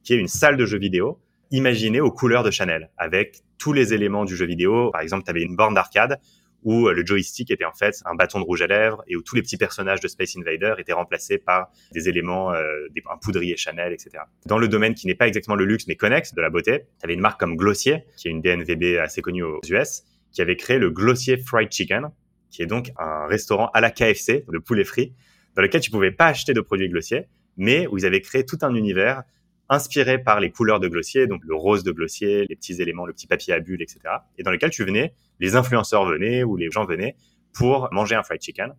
qui 0.02 0.14
est 0.14 0.18
une 0.18 0.28
salle 0.28 0.56
de 0.56 0.66
jeux 0.66 0.78
vidéo 0.78 1.20
imaginée 1.50 2.00
aux 2.00 2.12
couleurs 2.12 2.44
de 2.44 2.50
Chanel, 2.50 2.90
avec 2.96 3.42
tous 3.58 3.72
les 3.72 3.92
éléments 3.92 4.24
du 4.24 4.36
jeu 4.36 4.46
vidéo. 4.46 4.90
Par 4.92 5.00
exemple, 5.00 5.24
tu 5.24 5.30
avais 5.30 5.42
une 5.42 5.56
borne 5.56 5.74
d'arcade 5.74 6.20
où 6.62 6.88
le 6.88 7.06
joystick 7.06 7.50
était 7.50 7.64
en 7.64 7.72
fait 7.72 8.02
un 8.04 8.14
bâton 8.14 8.38
de 8.38 8.44
rouge 8.44 8.62
à 8.62 8.66
lèvres 8.66 9.02
et 9.08 9.16
où 9.16 9.22
tous 9.22 9.34
les 9.34 9.42
petits 9.42 9.56
personnages 9.56 10.00
de 10.00 10.08
Space 10.08 10.36
Invader 10.36 10.74
étaient 10.78 10.92
remplacés 10.92 11.38
par 11.38 11.70
des 11.92 12.08
éléments, 12.08 12.52
euh, 12.52 12.86
un 13.10 13.16
poudrier 13.16 13.56
Chanel, 13.56 13.92
etc. 13.92 14.24
Dans 14.46 14.58
le 14.58 14.68
domaine 14.68 14.94
qui 14.94 15.06
n'est 15.06 15.14
pas 15.14 15.26
exactement 15.26 15.56
le 15.56 15.64
luxe 15.64 15.86
mais 15.86 15.96
connexe, 15.96 16.34
de 16.34 16.40
la 16.40 16.50
beauté, 16.50 16.84
tu 17.00 17.04
avais 17.04 17.14
une 17.14 17.20
marque 17.20 17.40
comme 17.40 17.56
Glossier, 17.56 18.04
qui 18.16 18.28
est 18.28 18.30
une 18.30 18.42
DNVB 18.42 18.98
assez 18.98 19.22
connue 19.22 19.42
aux 19.42 19.60
US, 19.68 20.02
qui 20.32 20.42
avait 20.42 20.56
créé 20.56 20.78
le 20.78 20.90
Glossier 20.90 21.38
Fried 21.38 21.72
Chicken, 21.72 22.10
qui 22.50 22.62
est 22.62 22.66
donc 22.66 22.92
un 22.98 23.26
restaurant 23.26 23.70
à 23.74 23.80
la 23.80 23.90
KFC 23.90 24.44
de 24.48 24.58
poulet 24.58 24.84
frit, 24.84 25.14
dans 25.54 25.62
lequel 25.62 25.80
tu 25.80 25.90
pouvais 25.90 26.10
pas 26.10 26.26
acheter 26.26 26.52
de 26.52 26.60
produits 26.60 26.88
Glossier, 26.88 27.28
mais 27.56 27.86
où 27.86 27.98
ils 27.98 28.06
avaient 28.06 28.20
créé 28.20 28.44
tout 28.44 28.58
un 28.62 28.74
univers 28.74 29.22
inspiré 29.68 30.18
par 30.18 30.40
les 30.40 30.50
couleurs 30.50 30.80
de 30.80 30.88
Glossier, 30.88 31.28
donc 31.28 31.42
le 31.44 31.54
rose 31.54 31.84
de 31.84 31.92
Glossier, 31.92 32.44
les 32.48 32.56
petits 32.56 32.82
éléments, 32.82 33.06
le 33.06 33.12
petit 33.12 33.28
papier 33.28 33.54
à 33.54 33.60
bulles, 33.60 33.82
etc. 33.82 34.00
Et 34.36 34.42
dans 34.42 34.50
lequel 34.50 34.70
tu 34.70 34.84
venais, 34.84 35.14
les 35.38 35.54
influenceurs 35.54 36.04
venaient 36.04 36.42
ou 36.42 36.56
les 36.56 36.70
gens 36.70 36.84
venaient 36.84 37.14
pour 37.52 37.88
manger 37.92 38.16
un 38.16 38.24
fried 38.24 38.42
chicken. 38.42 38.74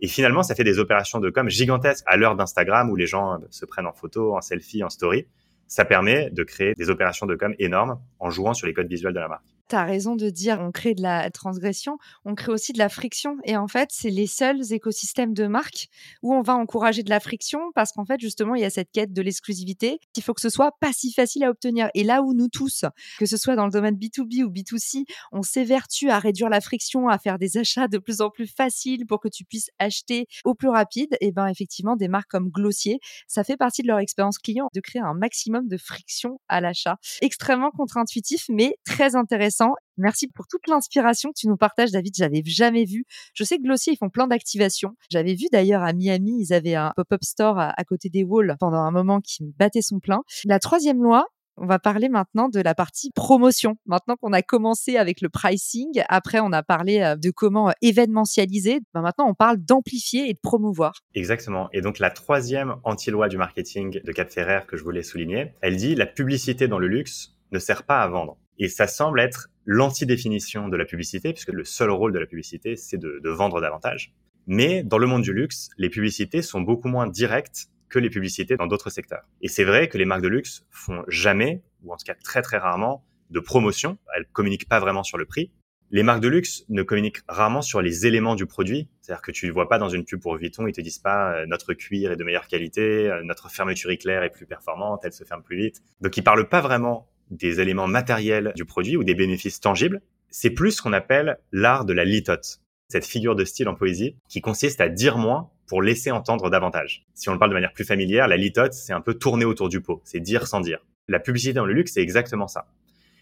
Et 0.00 0.08
finalement, 0.08 0.42
ça 0.42 0.54
fait 0.54 0.64
des 0.64 0.78
opérations 0.78 1.20
de 1.20 1.28
com 1.28 1.50
gigantesques 1.50 2.04
à 2.06 2.16
l'heure 2.16 2.36
d'Instagram 2.36 2.90
où 2.90 2.96
les 2.96 3.06
gens 3.06 3.38
se 3.50 3.66
prennent 3.66 3.86
en 3.86 3.92
photo, 3.92 4.34
en 4.34 4.40
selfie, 4.40 4.82
en 4.82 4.88
story. 4.88 5.26
Ça 5.66 5.84
permet 5.84 6.30
de 6.30 6.42
créer 6.42 6.72
des 6.74 6.88
opérations 6.88 7.26
de 7.26 7.34
com 7.34 7.54
énormes 7.58 8.00
en 8.18 8.30
jouant 8.30 8.54
sur 8.54 8.66
les 8.66 8.72
codes 8.72 8.88
visuels 8.88 9.12
de 9.12 9.20
la 9.20 9.28
marque 9.28 9.49
tu 9.70 9.76
as 9.76 9.84
raison 9.84 10.16
de 10.16 10.30
dire 10.30 10.58
on 10.60 10.72
crée 10.72 10.94
de 10.94 11.02
la 11.02 11.30
transgression, 11.30 11.96
on 12.24 12.34
crée 12.34 12.52
aussi 12.52 12.72
de 12.72 12.78
la 12.78 12.88
friction. 12.88 13.36
Et 13.44 13.56
en 13.56 13.68
fait, 13.68 13.88
c'est 13.92 14.10
les 14.10 14.26
seuls 14.26 14.72
écosystèmes 14.72 15.32
de 15.32 15.46
marque 15.46 15.88
où 16.22 16.34
on 16.34 16.42
va 16.42 16.54
encourager 16.56 17.02
de 17.02 17.10
la 17.10 17.20
friction 17.20 17.60
parce 17.74 17.92
qu'en 17.92 18.04
fait, 18.04 18.20
justement, 18.20 18.54
il 18.54 18.62
y 18.62 18.64
a 18.64 18.70
cette 18.70 18.90
quête 18.90 19.12
de 19.12 19.22
l'exclusivité. 19.22 20.00
Il 20.16 20.22
faut 20.22 20.34
que 20.34 20.40
ce 20.40 20.50
soit 20.50 20.72
pas 20.80 20.92
si 20.92 21.12
facile 21.12 21.44
à 21.44 21.50
obtenir. 21.50 21.88
Et 21.94 22.04
là 22.04 22.22
où 22.22 22.34
nous 22.34 22.48
tous, 22.48 22.84
que 23.18 23.26
ce 23.26 23.36
soit 23.36 23.56
dans 23.56 23.64
le 23.64 23.70
domaine 23.70 23.94
B2B 23.94 24.42
ou 24.42 24.50
B2C, 24.50 25.04
on 25.32 25.42
s'évertue 25.42 26.10
à 26.10 26.18
réduire 26.18 26.48
la 26.48 26.60
friction, 26.60 27.08
à 27.08 27.18
faire 27.18 27.38
des 27.38 27.56
achats 27.56 27.88
de 27.88 27.98
plus 27.98 28.20
en 28.20 28.30
plus 28.30 28.46
faciles 28.46 29.06
pour 29.06 29.20
que 29.20 29.28
tu 29.28 29.44
puisses 29.44 29.70
acheter 29.78 30.26
au 30.44 30.54
plus 30.54 30.68
rapide, 30.68 31.16
et 31.20 31.32
ben 31.32 31.46
effectivement, 31.46 31.96
des 31.96 32.08
marques 32.08 32.30
comme 32.30 32.48
Glossier, 32.48 32.98
ça 33.28 33.44
fait 33.44 33.56
partie 33.56 33.82
de 33.82 33.86
leur 33.86 33.98
expérience 33.98 34.38
client 34.38 34.68
de 34.74 34.80
créer 34.80 35.02
un 35.02 35.14
maximum 35.14 35.68
de 35.68 35.76
friction 35.76 36.40
à 36.48 36.60
l'achat. 36.60 36.96
Extrêmement 37.20 37.70
contre-intuitif, 37.70 38.46
mais 38.48 38.74
très 38.84 39.14
intéressant 39.16 39.59
Merci 39.96 40.28
pour 40.28 40.46
toute 40.46 40.66
l'inspiration 40.66 41.30
que 41.30 41.38
tu 41.38 41.48
nous 41.48 41.56
partages, 41.56 41.90
David. 41.90 42.14
J'avais 42.16 42.42
jamais 42.44 42.84
vu. 42.84 43.04
Je 43.34 43.44
sais 43.44 43.58
que 43.58 43.62
Glossier, 43.62 43.92
ils 43.92 43.96
font 43.96 44.08
plein 44.08 44.26
d'activations. 44.26 44.96
J'avais 45.10 45.34
vu 45.34 45.46
d'ailleurs 45.52 45.82
à 45.82 45.92
Miami, 45.92 46.38
ils 46.40 46.52
avaient 46.52 46.74
un 46.74 46.92
pop-up 46.96 47.22
store 47.22 47.58
à, 47.58 47.84
côté 47.84 48.08
des 48.08 48.24
walls 48.24 48.56
pendant 48.58 48.78
un 48.78 48.90
moment 48.90 49.20
qui 49.20 49.44
me 49.44 49.52
battait 49.58 49.82
son 49.82 49.98
plein. 49.98 50.22
La 50.46 50.58
troisième 50.58 51.02
loi, 51.02 51.26
on 51.56 51.66
va 51.66 51.78
parler 51.78 52.08
maintenant 52.08 52.48
de 52.48 52.60
la 52.60 52.74
partie 52.74 53.10
promotion. 53.14 53.76
Maintenant 53.84 54.16
qu'on 54.16 54.32
a 54.32 54.40
commencé 54.40 54.96
avec 54.96 55.20
le 55.20 55.28
pricing, 55.28 56.02
après 56.08 56.40
on 56.40 56.52
a 56.52 56.62
parlé 56.62 57.00
euh, 57.00 57.16
de 57.16 57.30
comment 57.30 57.68
euh, 57.68 57.72
événementialiser, 57.82 58.80
ben 58.94 59.02
maintenant 59.02 59.28
on 59.28 59.34
parle 59.34 59.58
d'amplifier 59.58 60.30
et 60.30 60.32
de 60.32 60.38
promouvoir. 60.42 60.94
Exactement. 61.14 61.68
Et 61.74 61.82
donc 61.82 61.98
la 61.98 62.10
troisième 62.10 62.76
anti-loi 62.84 63.28
du 63.28 63.36
marketing 63.36 64.00
de 64.02 64.12
Cap 64.12 64.30
Ferrer 64.30 64.60
que 64.66 64.78
je 64.78 64.84
voulais 64.84 65.02
souligner, 65.02 65.52
elle 65.60 65.76
dit 65.76 65.94
la 65.94 66.06
publicité 66.06 66.66
dans 66.66 66.78
le 66.78 66.88
luxe 66.88 67.36
ne 67.52 67.58
sert 67.58 67.82
pas 67.82 68.00
à 68.00 68.08
vendre. 68.08 68.38
Et 68.58 68.68
ça 68.68 68.86
semble 68.86 69.20
être 69.20 69.49
l'anti-définition 69.64 70.68
de 70.68 70.76
la 70.76 70.84
publicité, 70.84 71.32
puisque 71.32 71.52
le 71.52 71.64
seul 71.64 71.90
rôle 71.90 72.12
de 72.12 72.18
la 72.18 72.26
publicité, 72.26 72.76
c'est 72.76 72.98
de, 72.98 73.20
vendre 73.28 73.60
davantage. 73.60 74.14
Mais 74.46 74.82
dans 74.82 74.98
le 74.98 75.06
monde 75.06 75.22
du 75.22 75.32
luxe, 75.32 75.70
les 75.78 75.90
publicités 75.90 76.42
sont 76.42 76.60
beaucoup 76.60 76.88
moins 76.88 77.06
directes 77.06 77.68
que 77.88 77.98
les 77.98 78.10
publicités 78.10 78.56
dans 78.56 78.66
d'autres 78.66 78.90
secteurs. 78.90 79.28
Et 79.42 79.48
c'est 79.48 79.64
vrai 79.64 79.88
que 79.88 79.98
les 79.98 80.04
marques 80.04 80.22
de 80.22 80.28
luxe 80.28 80.64
font 80.70 81.04
jamais, 81.08 81.62
ou 81.82 81.92
en 81.92 81.96
tout 81.96 82.04
cas 82.04 82.14
très 82.14 82.42
très 82.42 82.58
rarement, 82.58 83.04
de 83.30 83.40
promotion. 83.40 83.98
Elles 84.16 84.26
communiquent 84.32 84.68
pas 84.68 84.80
vraiment 84.80 85.02
sur 85.02 85.18
le 85.18 85.24
prix. 85.24 85.50
Les 85.92 86.04
marques 86.04 86.20
de 86.20 86.28
luxe 86.28 86.64
ne 86.68 86.84
communiquent 86.84 87.22
rarement 87.28 87.62
sur 87.62 87.82
les 87.82 88.06
éléments 88.06 88.36
du 88.36 88.46
produit. 88.46 88.88
C'est-à-dire 89.00 89.22
que 89.22 89.32
tu 89.32 89.48
ne 89.48 89.52
vois 89.52 89.68
pas 89.68 89.78
dans 89.78 89.88
une 89.88 90.04
pub 90.04 90.20
pour 90.20 90.36
Vuitton, 90.36 90.68
ils 90.68 90.72
te 90.72 90.80
disent 90.80 91.00
pas 91.00 91.34
euh, 91.34 91.46
notre 91.46 91.74
cuir 91.74 92.12
est 92.12 92.16
de 92.16 92.22
meilleure 92.22 92.46
qualité, 92.46 93.10
euh, 93.10 93.24
notre 93.24 93.50
fermeture 93.50 93.90
éclair 93.90 94.22
est 94.22 94.30
plus 94.30 94.46
performante, 94.46 95.00
elle 95.02 95.12
se 95.12 95.24
ferme 95.24 95.42
plus 95.42 95.56
vite. 95.56 95.82
Donc 96.00 96.16
ils 96.16 96.22
parlent 96.22 96.48
pas 96.48 96.60
vraiment 96.60 97.09
des 97.30 97.60
éléments 97.60 97.86
matériels 97.86 98.52
du 98.56 98.64
produit 98.64 98.96
ou 98.96 99.04
des 99.04 99.14
bénéfices 99.14 99.60
tangibles. 99.60 100.02
C'est 100.30 100.50
plus 100.50 100.72
ce 100.72 100.82
qu'on 100.82 100.92
appelle 100.92 101.38
l'art 101.52 101.84
de 101.84 101.92
la 101.92 102.04
litote, 102.04 102.60
cette 102.88 103.06
figure 103.06 103.36
de 103.36 103.44
style 103.44 103.68
en 103.68 103.74
poésie 103.74 104.16
qui 104.28 104.40
consiste 104.40 104.80
à 104.80 104.88
dire 104.88 105.18
moins 105.18 105.50
pour 105.66 105.82
laisser 105.82 106.10
entendre 106.10 106.50
davantage. 106.50 107.06
Si 107.14 107.28
on 107.28 107.32
le 107.32 107.38
parle 107.38 107.50
de 107.50 107.54
manière 107.54 107.72
plus 107.72 107.84
familière, 107.84 108.26
la 108.26 108.36
litote, 108.36 108.72
c'est 108.72 108.92
un 108.92 109.00
peu 109.00 109.14
tourner 109.14 109.44
autour 109.44 109.68
du 109.68 109.80
pot, 109.80 110.00
c'est 110.04 110.20
dire 110.20 110.46
sans 110.46 110.60
dire. 110.60 110.84
La 111.08 111.20
publicité 111.20 111.52
dans 111.52 111.66
le 111.66 111.72
luxe, 111.72 111.92
c'est 111.92 112.02
exactement 112.02 112.48
ça. 112.48 112.66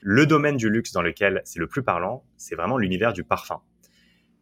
Le 0.00 0.26
domaine 0.26 0.56
du 0.56 0.70
luxe 0.70 0.92
dans 0.92 1.02
lequel 1.02 1.42
c'est 1.44 1.58
le 1.58 1.66
plus 1.66 1.82
parlant, 1.82 2.24
c'est 2.36 2.54
vraiment 2.54 2.78
l'univers 2.78 3.12
du 3.12 3.24
parfum. 3.24 3.60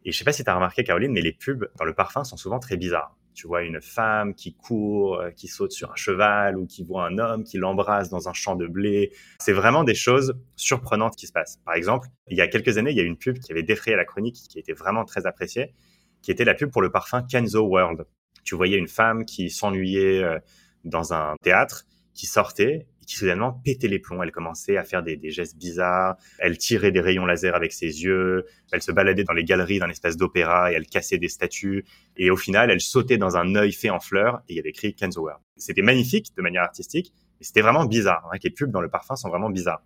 Et 0.05 0.11
je 0.11 0.17
sais 0.17 0.23
pas 0.23 0.31
si 0.31 0.43
tu 0.43 0.49
as 0.49 0.55
remarqué, 0.55 0.83
Caroline, 0.83 1.11
mais 1.11 1.21
les 1.21 1.33
pubs 1.33 1.67
dans 1.77 1.83
le 1.83 1.93
parfum 1.93 2.23
sont 2.23 2.37
souvent 2.37 2.59
très 2.59 2.77
bizarres 2.77 3.16
tu 3.37 3.45
vois 3.45 3.61
une 3.61 3.79
femme 3.81 4.33
qui 4.33 4.55
court, 4.55 5.19
euh, 5.19 5.29
qui 5.29 5.47
saute 5.47 5.71
sur 5.71 5.91
un 5.91 5.95
cheval 5.95 6.57
ou 6.57 6.65
qui 6.65 6.83
voit 6.83 7.05
un 7.05 7.19
homme 7.19 7.43
qui 7.43 7.59
l'embrasse 7.59 8.09
dans 8.09 8.27
un 8.27 8.33
champ 8.33 8.55
de 8.55 8.65
blé. 8.65 9.11
C'est 9.39 9.53
vraiment 9.53 9.83
des 9.83 9.93
choses 9.93 10.33
surprenantes 10.55 11.15
qui 11.15 11.27
se 11.27 11.31
passent. 11.31 11.61
Par 11.63 11.75
exemple, 11.75 12.07
il 12.29 12.35
y 12.35 12.41
a 12.41 12.47
quelques 12.47 12.79
années, 12.79 12.89
il 12.89 12.97
y 12.97 12.99
a 12.99 13.03
une 13.03 13.15
pub 13.15 13.37
qui 13.37 13.51
avait 13.51 13.61
défrayé 13.61 13.95
la 13.95 14.05
chronique, 14.05 14.37
qui 14.49 14.57
était 14.57 14.73
vraiment 14.73 15.05
très 15.05 15.27
appréciée, 15.27 15.75
qui 16.23 16.31
était 16.31 16.45
la 16.45 16.55
pub 16.55 16.71
pour 16.71 16.81
le 16.81 16.91
parfum 16.91 17.21
Kenzo 17.21 17.61
World. 17.61 18.07
Tu 18.43 18.55
voyais 18.55 18.77
une 18.77 18.87
femme 18.87 19.23
qui 19.23 19.51
s'ennuyait 19.51 20.23
euh, 20.23 20.39
dans 20.83 21.13
un 21.13 21.35
théâtre, 21.43 21.85
qui 22.15 22.25
sortait, 22.25 22.87
qui 23.07 23.15
soudainement 23.15 23.53
pétait 23.53 23.87
les 23.87 23.99
plombs. 23.99 24.21
Elle 24.21 24.31
commençait 24.31 24.77
à 24.77 24.83
faire 24.83 25.01
des, 25.01 25.17
gestes 25.31 25.57
bizarres. 25.57 26.17
Elle 26.37 26.57
tirait 26.57 26.91
des 26.91 26.99
rayons 26.99 27.25
laser 27.25 27.55
avec 27.55 27.71
ses 27.71 28.03
yeux. 28.03 28.45
Elle 28.71 28.81
se 28.81 28.91
baladait 28.91 29.23
dans 29.23 29.33
les 29.33 29.45
galeries 29.45 29.79
d'un 29.79 29.89
espèce 29.89 30.17
d'opéra 30.17 30.71
et 30.71 30.75
elle 30.75 30.85
cassait 30.85 31.17
des 31.17 31.29
statues. 31.29 31.85
Et 32.17 32.29
au 32.29 32.35
final, 32.35 32.69
elle 32.69 32.81
sautait 32.81 33.17
dans 33.17 33.37
un 33.37 33.55
œil 33.55 33.71
fait 33.71 33.89
en 33.89 34.01
fleurs 34.01 34.41
et 34.47 34.53
il 34.53 34.55
y 34.57 34.59
avait 34.59 34.69
écrit 34.69 34.93
Kenzo 34.93 35.29
C'était 35.55 35.81
magnifique 35.81 36.27
de 36.35 36.41
manière 36.41 36.63
artistique, 36.63 37.13
mais 37.39 37.45
c'était 37.45 37.61
vraiment 37.61 37.85
bizarre. 37.85 38.29
Hein, 38.31 38.37
les 38.43 38.49
pubs 38.49 38.71
dans 38.71 38.81
le 38.81 38.89
parfum 38.89 39.15
sont 39.15 39.29
vraiment 39.29 39.49
bizarres. 39.49 39.81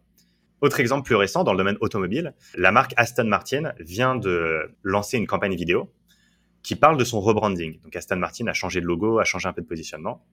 Autre 0.61 0.79
exemple 0.79 1.05
plus 1.05 1.15
récent 1.15 1.43
dans 1.43 1.53
le 1.53 1.57
domaine 1.57 1.77
automobile, 1.79 2.33
la 2.55 2.71
marque 2.71 2.93
Aston 2.97 3.25
Martin 3.25 3.73
vient 3.79 4.15
de 4.15 4.71
lancer 4.83 5.17
une 5.17 5.27
campagne 5.27 5.55
vidéo 5.55 5.91
qui 6.63 6.75
parle 6.75 6.97
de 6.97 7.03
son 7.03 7.19
rebranding. 7.19 7.79
Donc 7.81 7.95
Aston 7.95 8.17
Martin 8.17 8.47
a 8.47 8.53
changé 8.53 8.81
de 8.81 8.85
logo, 8.85 9.19
a 9.19 9.23
changé 9.23 9.47
un 9.47 9.53
peu 9.53 9.61
de 9.61 9.67
positionnement. 9.67 10.23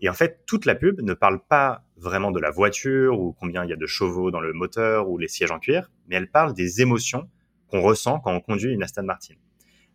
Et 0.00 0.08
en 0.08 0.12
fait, 0.12 0.42
toute 0.46 0.66
la 0.66 0.74
pub 0.74 1.00
ne 1.00 1.14
parle 1.14 1.40
pas 1.40 1.82
vraiment 1.96 2.30
de 2.30 2.38
la 2.38 2.50
voiture 2.50 3.18
ou 3.18 3.32
combien 3.32 3.64
il 3.64 3.70
y 3.70 3.72
a 3.72 3.76
de 3.76 3.86
chevaux 3.86 4.30
dans 4.30 4.40
le 4.40 4.52
moteur 4.52 5.08
ou 5.08 5.16
les 5.18 5.28
sièges 5.28 5.50
en 5.50 5.58
cuir, 5.58 5.90
mais 6.08 6.16
elle 6.16 6.30
parle 6.30 6.52
des 6.52 6.82
émotions 6.82 7.30
qu'on 7.68 7.80
ressent 7.80 8.20
quand 8.20 8.32
on 8.32 8.40
conduit 8.40 8.72
une 8.72 8.82
Aston 8.82 9.04
Martin. 9.04 9.34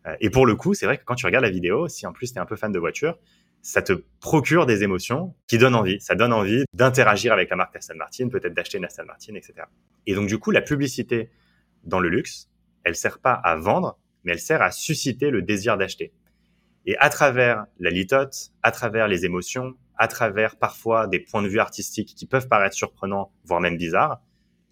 Euh, 0.06 0.16
et 0.20 0.30
pour 0.30 0.46
le 0.46 0.56
coup, 0.56 0.74
c'est 0.74 0.86
vrai 0.86 0.98
que 0.98 1.04
quand 1.04 1.14
tu 1.14 1.26
regardes 1.26 1.44
la 1.44 1.50
vidéo, 1.50 1.88
si 1.88 2.06
en 2.06 2.12
plus 2.12 2.32
tu 2.32 2.38
es 2.38 2.40
un 2.40 2.46
peu 2.46 2.56
fan 2.56 2.72
de 2.72 2.78
voiture, 2.78 3.18
ça 3.62 3.80
te 3.80 3.92
procure 4.20 4.66
des 4.66 4.82
émotions 4.82 5.34
qui 5.46 5.56
donnent 5.56 5.76
envie. 5.76 6.00
Ça 6.00 6.16
donne 6.16 6.32
envie 6.32 6.64
d'interagir 6.74 7.32
avec 7.32 7.48
la 7.50 7.56
marque 7.56 7.76
Aston 7.76 7.94
Martin, 7.94 8.28
peut-être 8.28 8.54
d'acheter 8.54 8.78
une 8.78 8.84
Aston 8.84 9.04
Martin, 9.04 9.34
etc. 9.34 9.54
Et 10.06 10.14
donc 10.14 10.26
du 10.26 10.38
coup, 10.38 10.50
la 10.50 10.62
publicité 10.62 11.30
dans 11.84 12.00
le 12.00 12.08
luxe, 12.08 12.50
elle 12.82 12.96
sert 12.96 13.20
pas 13.20 13.32
à 13.32 13.56
vendre, 13.56 13.98
mais 14.24 14.32
elle 14.32 14.40
sert 14.40 14.62
à 14.62 14.72
susciter 14.72 15.30
le 15.30 15.42
désir 15.42 15.76
d'acheter. 15.78 16.12
Et 16.86 16.98
à 16.98 17.08
travers 17.08 17.66
la 17.78 17.90
litote, 17.90 18.50
à 18.64 18.72
travers 18.72 19.06
les 19.06 19.24
émotions, 19.24 19.74
à 20.02 20.08
travers 20.08 20.56
parfois 20.56 21.06
des 21.06 21.20
points 21.20 21.42
de 21.42 21.46
vue 21.46 21.60
artistiques 21.60 22.16
qui 22.16 22.26
peuvent 22.26 22.48
paraître 22.48 22.74
surprenants, 22.74 23.30
voire 23.44 23.60
même 23.60 23.76
bizarres, 23.76 24.20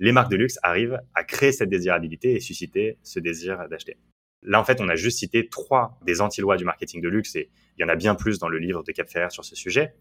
les 0.01 0.11
marques 0.11 0.29
de 0.33 0.37
luxe 0.37 0.59
arrivent 0.65 0.99
à 1.15 1.23
créer 1.23 1.53
cette 1.53 1.69
désirabilité 1.69 2.35
et 2.35 2.41
susciter 2.41 2.99
ce 3.05 3.21
désir 3.21 3.69
d'acheter. 3.69 3.97
Là, 4.43 4.59
en 4.59 4.65
fait, 4.65 4.81
on 4.81 4.89
a 4.89 4.97
juste 4.97 5.21
cité 5.21 5.49
trois 5.49 6.01
des 6.05 6.21
anti-lois 6.21 6.57
du 6.57 6.65
marketing 6.65 7.01
de 7.01 7.09
luxe 7.09 7.37
et 7.37 7.49
il 7.79 7.83
y 7.83 7.85
en 7.85 7.89
a 7.89 7.95
bien 7.95 8.17
plus 8.17 8.41
dans 8.41 8.49
le 8.49 8.59
livre 8.59 8.83
de 8.83 8.91
Cap 8.91 9.09
Ferrer 9.09 9.31
sur 9.31 9.45
ce 9.45 9.55
sujet. 9.55 9.95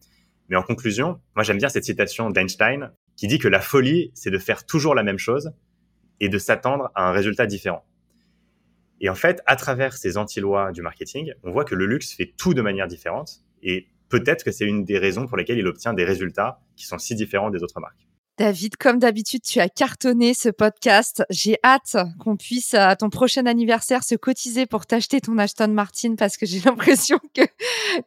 Mais 0.48 0.56
en 0.56 0.64
conclusion, 0.64 1.22
moi, 1.36 1.44
j'aime 1.44 1.60
bien 1.60 1.70
cette 1.70 1.86
citation 1.86 2.32
d'Einstein 2.32 2.92
qui 3.16 3.28
dit 3.28 3.38
que 3.38 3.48
la 3.48 3.62
folie, 3.62 4.10
c'est 4.16 4.32
de 4.32 4.40
faire 4.40 4.66
toujours 4.66 4.96
la 4.96 5.04
même 5.04 5.20
chose 5.20 5.52
et 6.20 6.30
de 6.30 6.40
s'attendre 6.40 6.90
à 6.96 7.08
un 7.08 7.12
résultat 7.12 7.46
différent. 7.46 7.86
Et 9.00 9.10
en 9.10 9.16
fait, 9.16 9.44
à 9.46 9.56
travers 9.56 9.94
ces 9.94 10.18
anti-lois 10.18 10.72
du 10.72 10.82
marketing, 10.82 11.34
on 11.44 11.52
voit 11.52 11.66
que 11.66 11.76
le 11.76 11.86
luxe 11.86 12.14
fait 12.14 12.34
tout 12.36 12.56
de 12.56 12.64
manière 12.64 12.88
différente 12.88 13.44
et 13.62 13.90
peut-être 14.10 14.44
que 14.44 14.52
c'est 14.52 14.66
une 14.66 14.84
des 14.84 14.98
raisons 14.98 15.28
pour 15.28 15.38
lesquelles 15.38 15.60
il 15.60 15.68
obtient 15.68 15.94
des 15.94 16.04
résultats 16.04 16.60
qui 16.76 16.86
sont 16.86 16.98
si 16.98 17.16
différents 17.16 17.50
des 17.50 17.64
autres 17.64 17.80
marques. 17.80 18.09
David, 18.40 18.78
comme 18.78 19.00
d'habitude, 19.00 19.42
tu 19.42 19.60
as 19.60 19.68
cartonné 19.68 20.34
ce 20.34 20.48
podcast. 20.48 21.26
J'ai 21.30 21.58
hâte 21.62 21.98
qu'on 22.22 22.38
puisse, 22.38 22.74
à 22.74 22.96
ton 22.96 23.10
prochain 23.10 23.46
anniversaire, 23.46 24.02
se 24.06 24.16
cotiser 24.16 24.66
pour 24.66 24.86
t'acheter 24.86 25.20
ton 25.20 25.38
Aston 25.38 25.68
Martin 25.68 26.16
parce 26.16 26.38
que 26.38 26.46
j'ai 26.46 26.62
l'impression 26.66 27.20
que 27.36 27.42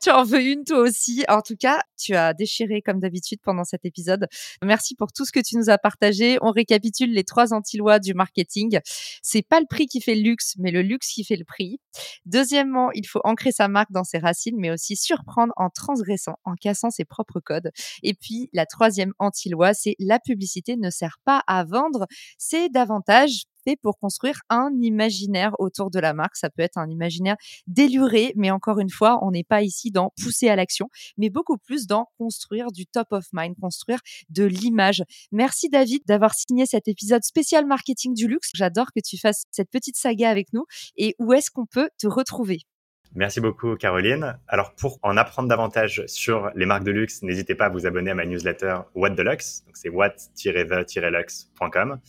tu 0.01 0.11
en 0.11 0.25
veux 0.25 0.41
une 0.41 0.65
toi 0.65 0.79
aussi. 0.79 1.23
En 1.29 1.43
tout 1.43 1.57
cas, 1.57 1.83
tu 1.99 2.15
as 2.15 2.33
déchiré 2.33 2.81
comme 2.81 2.99
d'habitude 2.99 3.41
pendant 3.43 3.65
cet 3.65 3.85
épisode. 3.85 4.27
Merci 4.65 4.95
pour 4.95 5.13
tout 5.13 5.27
ce 5.27 5.33
que 5.33 5.41
tu 5.41 5.59
nous 5.59 5.69
as 5.69 5.77
partagé. 5.77 6.39
On 6.41 6.51
récapitule 6.51 7.13
les 7.13 7.25
trois 7.25 7.53
anti-lois 7.53 7.99
du 7.99 8.15
marketing. 8.15 8.79
C'est 9.23 9.47
pas 9.47 9.61
le 9.61 9.67
prix 9.69 9.87
qui 9.87 10.01
fait 10.01 10.15
le 10.15 10.23
luxe, 10.23 10.55
mais 10.57 10.71
le 10.71 10.81
luxe 10.81 11.09
qui 11.09 11.25
fait 11.25 11.37
le 11.37 11.45
prix. 11.45 11.79
Deuxièmement, 12.25 12.91
il 12.93 13.07
faut 13.07 13.21
ancrer 13.25 13.53
sa 13.53 13.69
marque 13.69 13.93
dans 13.93 14.05
ses 14.05 14.17
racines, 14.17 14.57
mais 14.57 14.71
aussi 14.71 14.97
surprendre 14.97 15.53
en 15.59 15.69
transgressant, 15.69 16.37
en 16.45 16.55
cassant 16.55 16.89
ses 16.89 17.05
propres 17.05 17.41
codes. 17.41 17.71
Et 18.03 18.15
puis, 18.15 18.49
la 18.55 18.65
troisième 18.65 19.13
anti-loi, 19.19 19.75
c'est 19.75 19.95
la 19.99 20.21
publicité 20.25 20.77
ne 20.77 20.91
sert 20.91 21.19
pas 21.25 21.43
à 21.47 21.65
vendre, 21.65 22.07
c'est 22.39 22.69
davantage 22.69 23.45
fait 23.65 23.77
pour 23.77 23.99
construire 23.99 24.41
un 24.49 24.71
imaginaire 24.81 25.53
autour 25.59 25.91
de 25.91 25.99
la 25.99 26.15
marque. 26.15 26.37
Ça 26.37 26.51
peut 26.51 26.63
être 26.63 26.79
un 26.79 26.89
imaginaire 26.89 27.37
déluré, 27.67 28.33
mais 28.37 28.51
encore 28.51 28.81
une 28.81 28.91
fois, 28.91 29.19
on 29.23 29.31
n'est 29.31 29.45
pas 29.45 29.63
ici 29.63 29.91
dans 29.91 30.13
pousser 30.23 30.49
à 30.49 30.57
l'action, 30.57 30.89
mais 31.17 31.31
beaucoup 31.31 31.59
plus 31.59 31.87
dans 31.87 32.07
construire 32.19 32.73
du 32.73 32.87
top 32.87 33.09
of 33.13 33.25
mind, 33.33 33.55
construire 33.61 34.01
de 34.31 34.45
l'image. 34.45 35.03
Merci 35.31 35.69
David 35.69 36.03
d'avoir 36.07 36.35
signé 36.35 36.67
cet 36.67 36.89
épisode 36.89 37.23
spécial 37.25 37.67
marketing 37.67 38.15
du 38.15 38.27
luxe. 38.29 38.51
J'adore 38.55 38.93
que 38.95 39.01
tu 39.05 39.19
fasses 39.19 39.45
cette 39.51 39.71
petite 39.71 39.97
saga 39.97 40.31
avec 40.31 40.53
nous. 40.53 40.65
Et 40.97 41.15
où 41.19 41.33
est-ce 41.33 41.51
qu'on 41.51 41.67
peut 41.67 41.91
te 41.99 42.07
retrouver? 42.07 42.61
Merci 43.15 43.41
beaucoup, 43.41 43.77
Caroline. 43.77 44.39
Alors, 44.49 44.75
pour 44.75 44.99
en 45.03 45.19
apprendre 45.19 45.49
davantage 45.49 46.03
sur 46.07 46.51
les 46.55 46.65
marques 46.65 46.85
de 46.85 46.93
luxe, 46.93 47.21
n'hésitez 47.23 47.55
pas 47.55 47.67
à 47.67 47.69
vous 47.69 47.87
abonner 47.87 48.11
à 48.11 48.15
ma 48.15 48.25
newsletter 48.25 48.79
What 48.95 49.11
the. 49.11 49.23
Donc, 49.23 49.43
c'est 49.75 49.91
what-the-luxe.com 49.91 52.01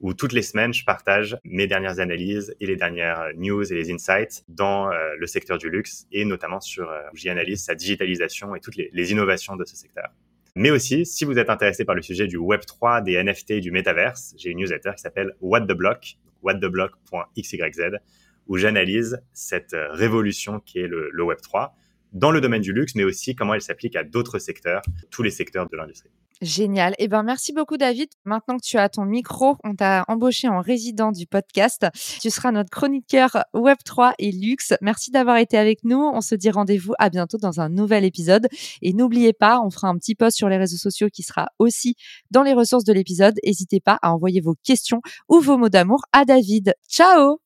où 0.00 0.14
toutes 0.14 0.32
les 0.32 0.42
semaines, 0.42 0.74
je 0.74 0.84
partage 0.84 1.38
mes 1.44 1.66
dernières 1.66 2.00
analyses 2.00 2.54
et 2.60 2.66
les 2.66 2.76
dernières 2.76 3.30
news 3.36 3.72
et 3.72 3.76
les 3.76 3.90
insights 3.90 4.44
dans 4.48 4.90
euh, 4.90 5.14
le 5.18 5.26
secteur 5.26 5.58
du 5.58 5.70
luxe 5.70 6.06
et 6.12 6.24
notamment 6.24 6.60
sur, 6.60 6.90
euh, 6.90 7.00
j'y 7.14 7.30
analyse 7.30 7.64
sa 7.64 7.74
digitalisation 7.74 8.54
et 8.54 8.60
toutes 8.60 8.76
les, 8.76 8.90
les, 8.92 9.12
innovations 9.12 9.56
de 9.56 9.64
ce 9.64 9.74
secteur. 9.74 10.10
Mais 10.54 10.70
aussi, 10.70 11.06
si 11.06 11.24
vous 11.24 11.38
êtes 11.38 11.50
intéressé 11.50 11.84
par 11.84 11.94
le 11.94 12.02
sujet 12.02 12.26
du 12.26 12.36
Web3, 12.36 13.04
des 13.04 13.22
NFT, 13.22 13.60
du 13.60 13.70
métaverse, 13.70 14.34
j'ai 14.36 14.50
une 14.50 14.58
newsletter 14.58 14.92
qui 14.96 15.02
s'appelle 15.02 15.34
What 15.40 15.62
the 15.62 15.72
Block, 15.72 16.16
whattheblock.xyz, 16.42 17.98
où 18.46 18.56
j'analyse 18.56 19.20
cette 19.32 19.74
euh, 19.74 19.92
révolution 19.92 20.60
qui 20.60 20.78
est 20.78 20.86
le, 20.86 21.10
Web 21.22 21.40
3 21.40 21.74
dans 22.12 22.30
le 22.30 22.40
domaine 22.40 22.62
du 22.62 22.72
luxe, 22.72 22.94
mais 22.94 23.04
aussi 23.04 23.34
comment 23.34 23.54
elle 23.54 23.62
s'applique 23.62 23.96
à 23.96 24.04
d'autres 24.04 24.38
secteurs, 24.38 24.82
tous 25.10 25.22
les 25.22 25.30
secteurs 25.30 25.68
de 25.68 25.76
l'industrie. 25.76 26.10
Génial. 26.42 26.94
Eh 26.98 27.08
ben, 27.08 27.22
merci 27.22 27.54
beaucoup, 27.54 27.78
David. 27.78 28.10
Maintenant 28.26 28.58
que 28.58 28.62
tu 28.62 28.76
as 28.76 28.90
ton 28.90 29.06
micro, 29.06 29.56
on 29.64 29.74
t'a 29.74 30.04
embauché 30.06 30.48
en 30.48 30.60
résident 30.60 31.10
du 31.10 31.26
podcast. 31.26 31.86
Tu 32.20 32.28
seras 32.28 32.52
notre 32.52 32.68
chroniqueur 32.68 33.44
Web3 33.54 34.12
et 34.18 34.32
luxe. 34.32 34.74
Merci 34.82 35.10
d'avoir 35.10 35.38
été 35.38 35.56
avec 35.56 35.82
nous. 35.84 35.98
On 35.98 36.20
se 36.20 36.34
dit 36.34 36.50
rendez-vous 36.50 36.92
à 36.98 37.08
bientôt 37.08 37.38
dans 37.38 37.60
un 37.60 37.70
nouvel 37.70 38.04
épisode. 38.04 38.48
Et 38.82 38.92
n'oubliez 38.92 39.32
pas, 39.32 39.60
on 39.64 39.70
fera 39.70 39.88
un 39.88 39.96
petit 39.96 40.14
post 40.14 40.36
sur 40.36 40.50
les 40.50 40.58
réseaux 40.58 40.76
sociaux 40.76 41.08
qui 41.10 41.22
sera 41.22 41.48
aussi 41.58 41.94
dans 42.30 42.42
les 42.42 42.52
ressources 42.52 42.84
de 42.84 42.92
l'épisode. 42.92 43.34
N'hésitez 43.42 43.80
pas 43.80 43.98
à 44.02 44.12
envoyer 44.12 44.42
vos 44.42 44.56
questions 44.62 45.00
ou 45.30 45.40
vos 45.40 45.56
mots 45.56 45.70
d'amour 45.70 46.02
à 46.12 46.26
David. 46.26 46.74
Ciao! 46.86 47.45